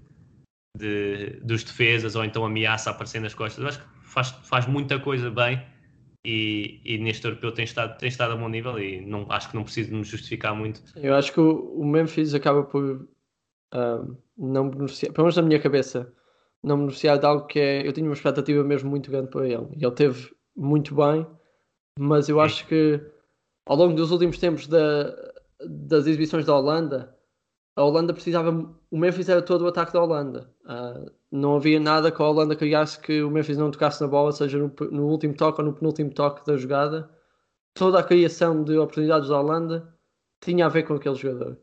[0.76, 3.62] de, dos defesas ou então ameaça aparecer nas costas.
[3.62, 5.62] Eu acho que faz, faz muita coisa bem
[6.24, 9.56] e, e, neste europeu tem estado, tem estado a bom nível e não, acho que
[9.56, 10.82] não preciso me justificar muito.
[10.94, 13.08] Eu acho que o, o Memphis acaba por
[13.72, 16.12] uh, não beneficiar, pelo menos na minha cabeça,
[16.62, 17.86] não beneficiar de algo que é.
[17.86, 21.26] Eu tinha uma expectativa mesmo muito grande para ele e ele teve muito bem,
[21.98, 23.00] mas eu acho que
[23.66, 25.14] ao longo dos últimos tempos da,
[25.66, 27.16] das exibições da Holanda
[27.76, 28.50] a Holanda precisava.
[28.90, 30.50] O Memphis era todo o ataque da Holanda.
[30.64, 34.32] Uh, não havia nada que a Holanda criasse que o Memphis não tocasse na bola,
[34.32, 37.10] seja no, no, último toque ou no penúltimo toque da jogada.
[37.74, 39.94] Toda a criação de oportunidades da Holanda
[40.42, 41.58] tinha a ver com aquele jogador.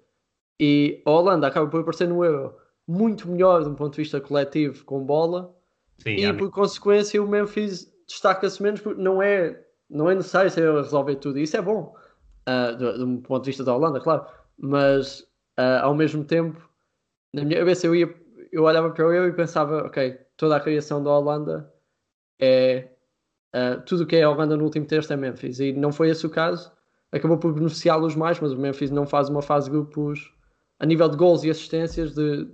[0.60, 2.56] E a Holanda acaba por aparecer no Euro
[2.88, 5.56] muito melhor de um ponto de vista coletivo com bola.
[6.00, 10.74] Sim, e por consequência o Memphis destaca-se menos porque não é, não é necessário ser
[10.74, 11.40] resolver tudo.
[11.40, 11.96] E isso é bom.
[12.48, 14.26] Uh, de um ponto de vista da Holanda, claro.
[14.58, 15.30] Mas
[15.60, 16.70] Uh, ao mesmo tempo,
[17.34, 18.16] na minha cabeça eu, ia,
[18.50, 21.70] eu olhava para eu e pensava, ok, toda a criação da Holanda
[22.40, 22.88] é
[23.54, 26.12] uh, tudo o que é a Holanda no último terço é Memphis e não foi
[26.12, 26.72] esse o caso.
[27.12, 30.34] Acabou por beneficiá-los mais, mas o Memphis não faz uma fase de grupos
[30.80, 32.48] a nível de gols e assistências de,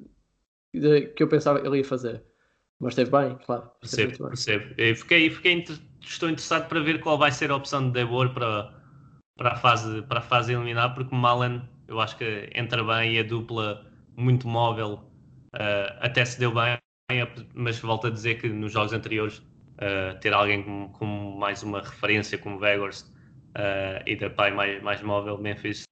[0.73, 2.23] de, que eu pensava que ele ia fazer.
[2.79, 3.69] Mas esteve bem, claro.
[3.79, 4.27] Percebo, bem.
[4.27, 4.73] percebo.
[4.77, 5.65] Eu fiquei, fiquei,
[6.01, 8.73] estou interessado para ver qual vai ser a opção de Debor para,
[9.37, 13.19] para, a fase, para a fase eliminar, porque Malen eu acho que entra bem e
[13.19, 13.85] a dupla
[14.17, 14.93] muito móvel
[15.55, 16.77] uh, até se deu bem,
[17.53, 21.05] mas volto a dizer que nos jogos anteriores uh, ter alguém com, com,
[21.37, 25.83] mais uma referência como Vegas uh, e da pai mais, mais móvel, Memphis,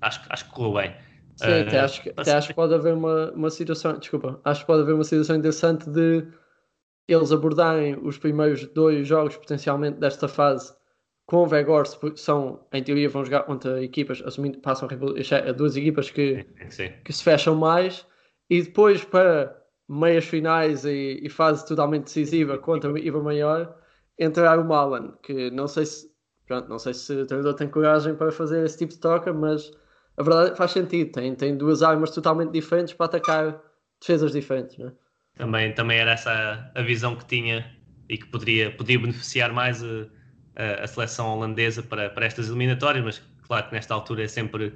[0.00, 1.07] acho, acho que correu bem.
[1.38, 4.66] Sim, até, acho, que, até acho que pode haver uma, uma situação, desculpa, acho que
[4.66, 6.26] pode haver uma situação interessante de
[7.06, 10.76] eles abordarem os primeiros dois jogos potencialmente desta fase
[11.28, 16.10] com o Vegors são, em teoria, vão jogar contra equipas, assumindo, passam a duas equipas
[16.10, 16.90] que, Sim.
[17.04, 18.06] que se fecham mais,
[18.48, 19.54] e depois para
[19.86, 23.76] meias finais e, e fase totalmente decisiva contra a equipa maior,
[24.18, 26.10] entrar o Malan, que não sei se
[26.46, 29.70] pronto, não sei se o treinador tem coragem para fazer esse tipo de troca, mas
[30.18, 33.62] a verdade faz sentido, tem, tem duas armas totalmente diferentes para atacar
[34.00, 34.92] defesas diferentes, né?
[35.36, 37.72] Também, também era essa a visão que tinha
[38.08, 40.10] e que poderia, podia beneficiar mais uh,
[40.82, 44.74] a, seleção holandesa para, para estas eliminatórias, mas claro que nesta altura é sempre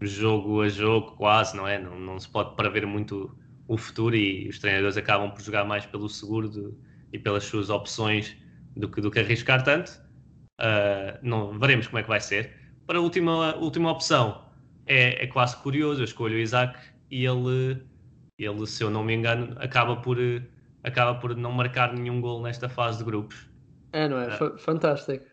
[0.00, 1.80] jogo a jogo, quase, não é?
[1.80, 5.84] Não, não se pode prever muito o futuro e os treinadores acabam por jogar mais
[5.84, 6.72] pelo seguro de,
[7.12, 8.36] e pelas suas opções
[8.76, 9.90] do que, do que arriscar tanto.
[10.60, 12.54] Uh, não, veremos como é que vai ser.
[12.86, 14.45] Para a última, última opção,
[14.86, 16.00] é, é quase curioso.
[16.00, 16.78] Eu escolho o Isaac
[17.10, 17.82] e ele,
[18.38, 20.18] ele, se eu não me engano, acaba por,
[20.82, 23.48] acaba por não marcar nenhum gol nesta fase de grupos.
[23.92, 24.28] É, não é?
[24.28, 24.58] é.
[24.58, 25.24] Fantástico.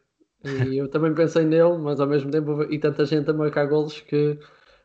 [0.44, 4.02] E eu também pensei nele, mas ao mesmo tempo e tanta gente a marcar golos
[4.02, 4.38] que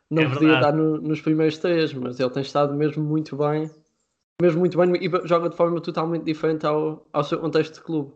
[0.09, 3.69] não é podia dar no, nos primeiros três, mas ele tem estado mesmo muito bem,
[4.41, 8.13] mesmo muito bem e joga de forma totalmente diferente ao, ao seu contexto de clube.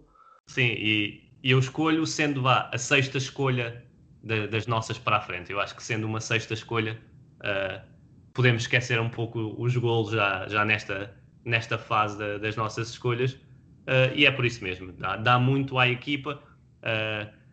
[0.48, 3.84] Sim, e, e eu escolho sendo vá, a sexta escolha
[4.24, 5.52] das nossas para a frente.
[5.52, 7.00] Eu acho que sendo uma sexta escolha,
[7.40, 7.86] uh,
[8.34, 11.14] podemos esquecer um pouco os golos já, já nesta,
[11.44, 13.34] nesta fase da, das nossas escolhas.
[13.34, 16.42] Uh, e é por isso mesmo, dá, dá muito à equipa.
[16.80, 17.44] Uh,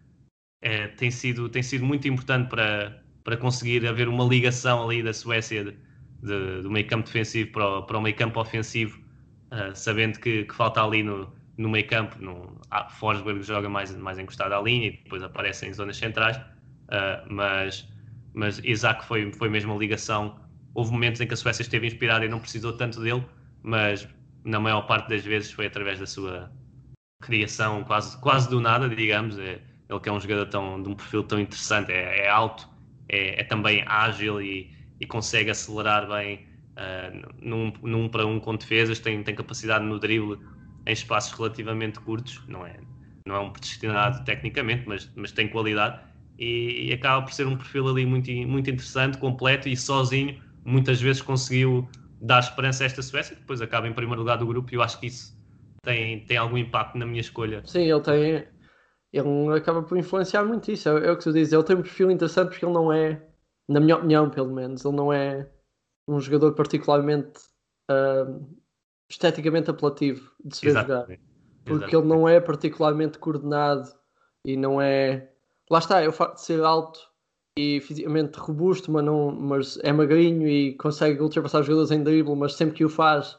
[0.62, 5.12] é, tem, sido, tem sido muito importante para, para conseguir haver uma ligação ali da
[5.12, 5.76] Suécia de,
[6.22, 9.00] de, do meio campo defensivo para o, para o meio campo ofensivo,
[9.50, 12.16] uh, sabendo que, que, falta ali no, no meio campo.
[12.20, 16.38] No, ah, Forsberg joga mais, mais encostado à linha e depois aparece em zonas centrais,
[16.90, 17.88] uh, mas,
[18.34, 20.38] mas Isaac foi, foi mesmo a ligação.
[20.74, 23.24] Houve momentos em que a Suécia esteve inspirada e não precisou tanto dele,
[23.62, 24.06] mas
[24.44, 26.50] na maior parte das vezes foi através da sua
[27.20, 29.38] criação quase, quase do nada, digamos.
[29.38, 32.68] É, ele que é um jogador tão, de um perfil tão interessante, é, é alto,
[33.08, 34.70] é, é, também ágil e,
[35.00, 39.98] e consegue acelerar bem uh, num, num para um com defesas, tem, tem capacidade no
[39.98, 40.38] drible
[40.86, 42.76] em espaços relativamente curtos, não é,
[43.26, 46.00] não é um predestinado tecnicamente, mas, mas tem qualidade
[46.40, 51.00] e, e, acaba por ser um perfil ali muito, muito interessante, completo e sozinho muitas
[51.00, 51.86] vezes conseguiu
[52.20, 54.98] dar esperança a esta Suécia, depois acaba em primeiro lugar do grupo e eu acho
[54.98, 55.38] que isso
[55.82, 57.62] tem, tem algum impacto na minha escolha.
[57.64, 58.48] Sim, ele tem,
[59.12, 60.88] ele acaba por influenciar muito isso.
[60.88, 61.52] É, é, o que tu dizes.
[61.52, 63.22] Ele tem um perfil interessante porque ele não é,
[63.68, 65.48] na minha opinião, pelo menos, ele não é
[66.06, 67.38] um jogador particularmente
[67.90, 68.46] uh,
[69.08, 71.04] esteticamente apelativo de se ver jogar.
[71.04, 71.96] Porque Exatamente.
[71.96, 73.88] ele não é particularmente coordenado
[74.44, 75.29] e não é.
[75.70, 77.00] Lá está, é o facto de ser alto
[77.56, 82.34] e fisicamente robusto, mas, não, mas é magrinho e consegue ultrapassar os jogadores em drible,
[82.34, 83.36] mas sempre que o faz,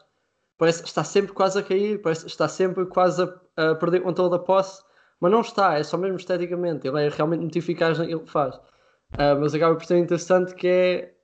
[0.56, 4.00] parece que está sempre quase a cair, parece que está sempre quase a, a perder
[4.00, 4.82] controle da posse
[5.22, 6.88] mas não está, é só mesmo esteticamente.
[6.88, 8.56] Ele é realmente muito eficaz naquilo que faz.
[8.56, 11.14] Uh, mas acaba por ser interessante que é.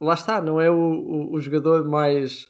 [0.00, 2.44] Lá está, não é o, o, o jogador mais.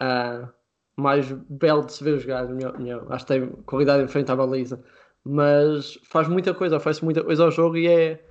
[0.00, 0.48] Uh,
[0.96, 3.02] mais belo de se ver jogar, na minha.
[3.10, 4.80] Acho que tem qualidade em frente à baliza.
[5.28, 8.24] Mas faz muita coisa, oferece muita coisa ao jogo e é,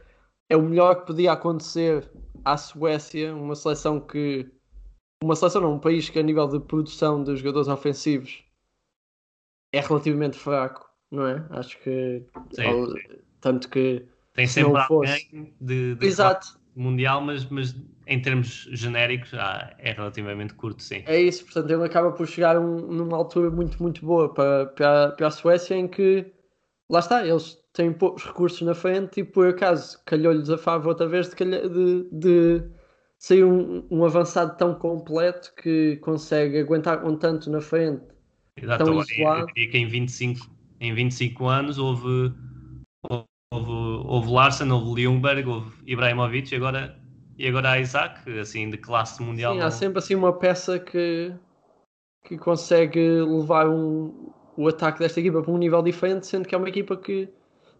[0.49, 2.09] é o melhor que podia acontecer
[2.43, 4.49] à Suécia, uma seleção que.
[5.23, 8.43] Uma seleção não, um país que a nível de produção de jogadores ofensivos
[9.73, 11.45] é relativamente fraco não é?
[11.51, 12.93] Acho que Sim.
[13.39, 15.11] tanto que tem sempre fosse...
[15.11, 16.59] alguém de, de Exato.
[16.75, 17.75] mundial, mas, mas
[18.05, 21.03] em termos genéricos ah, é relativamente curto, sim.
[21.05, 25.11] É isso, portanto ele acaba por chegar um, numa altura muito, muito boa para, para,
[25.11, 26.25] para a Suécia em que
[26.89, 31.07] lá está, eles têm poucos recursos na frente e por acaso calhou-lhes a fava outra
[31.07, 32.63] vez de, de, de
[33.17, 38.03] sair um, um, avançado tão completo que consegue aguentar um tanto na frente.
[38.57, 39.41] Exato, tão isolado.
[39.41, 42.33] eu diria que em 25 em 25 anos houve,
[43.09, 43.21] houve,
[43.51, 46.99] houve Larsen, houve Ljungberg, houve Ibrahimovic e agora,
[47.37, 49.55] e agora há Isaac, assim, de classe mundial.
[49.55, 51.33] Sim, há sempre assim uma peça que,
[52.23, 56.57] que consegue levar um, o ataque desta equipa para um nível diferente, sendo que é
[56.57, 57.29] uma equipa que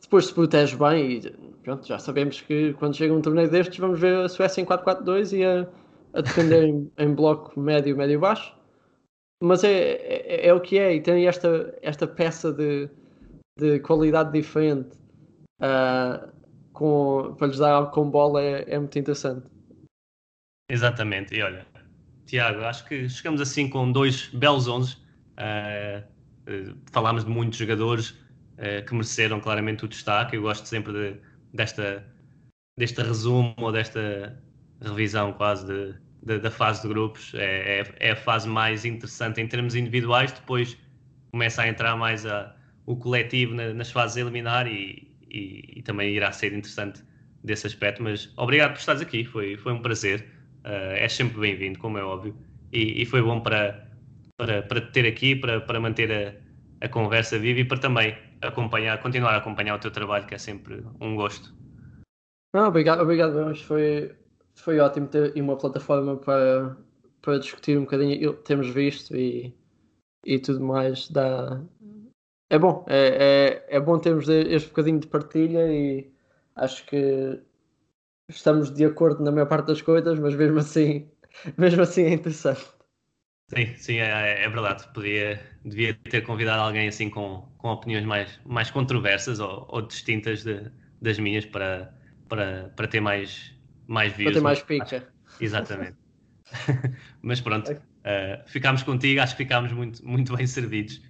[0.02, 1.32] depois se protege bem e
[1.64, 5.38] pronto, já sabemos que quando chega um torneio destes vamos ver a Suécia em 4-4-2
[5.38, 5.68] e a,
[6.14, 8.56] a defender em, em bloco médio, médio-baixo
[9.42, 12.90] mas é, é, é, o que é e tem esta, esta peça de,
[13.60, 14.98] de qualidade diferente
[15.62, 16.32] uh,
[16.74, 19.46] com, para lhes dar algo com bola é, é muito interessante.
[20.70, 21.66] Exatamente, e olha,
[22.26, 24.96] Tiago, acho que chegamos assim com dois belos 11.
[24.96, 24.98] Uh,
[25.38, 26.15] uh,
[26.92, 30.36] falámos de muitos jogadores uh, que mereceram claramente o destaque.
[30.36, 31.20] Eu gosto sempre de,
[31.54, 32.06] desta,
[32.78, 34.42] deste resumo ou desta
[34.82, 37.34] revisão quase de, da, da fase de grupos.
[37.36, 40.32] É, é, é, a fase mais interessante em termos individuais.
[40.32, 40.78] Depois
[41.32, 42.56] começa a entrar mais a,
[42.86, 47.04] o coletivo na, nas fases eliminar e, e, e, também irá ser interessante
[47.44, 48.04] desse aspecto.
[48.04, 50.34] Mas obrigado por estares aqui, foi, foi um prazer.
[50.64, 52.36] Uh, és sempre bem-vindo, como é óbvio.
[52.72, 53.85] E, e, foi bom para,
[54.38, 58.18] para, para te ter aqui, para, para manter a, a conversa viva e para também
[58.42, 61.54] acompanhar, continuar a acompanhar o teu trabalho, que é sempre um gosto.
[62.54, 63.56] Não, obrigado, obrigado.
[63.56, 64.16] Foi,
[64.56, 66.78] foi ótimo ter uma plataforma para,
[67.22, 69.54] para discutir um bocadinho o que temos visto e,
[70.26, 71.10] e tudo mais.
[71.10, 71.62] Dá...
[72.50, 76.10] É bom, é, é, é bom termos este bocadinho de partilha e
[76.56, 77.42] acho que
[78.30, 81.10] estamos de acordo na maior parte das coisas, mas mesmo assim,
[81.58, 82.75] mesmo assim é interessante.
[83.48, 84.88] Sim, sim, é, é, verdade.
[84.94, 90.44] Podia, devia ter convidado alguém assim com, com opiniões mais, mais controversas ou, ou distintas
[90.44, 91.94] de, das minhas para,
[92.28, 93.54] para, para ter mais,
[93.88, 94.32] mais views.
[94.32, 95.08] Para ter mais pica.
[95.40, 95.96] Exatamente.
[97.22, 101.02] Mas pronto, uh, ficámos contigo, acho que ficámos muito, muito bem servidos.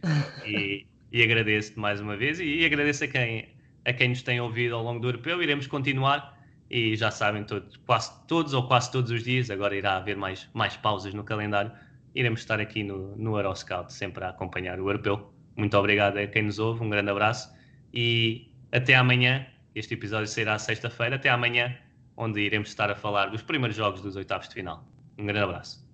[0.46, 3.56] E, e agradeço-te mais uma vez e, e agradeço a quem,
[3.86, 5.42] a quem nos tem ouvido ao longo do europeu.
[5.42, 6.38] Iremos continuar
[6.70, 10.50] e já sabem todos, quase todos ou quase todos os dias, agora irá haver mais,
[10.54, 11.72] mais pausas no calendário.
[12.16, 15.34] Iremos estar aqui no, no Euroscout sempre a acompanhar o europeu.
[15.56, 17.54] Muito obrigado a quem nos ouve, um grande abraço
[17.94, 19.46] e até amanhã.
[19.76, 21.18] Este episódio sairá sexta-feira.
[21.18, 21.78] Até amanhã,
[22.16, 24.88] onde iremos estar a falar dos primeiros jogos dos oitavos de final.
[25.18, 25.85] Um grande abraço.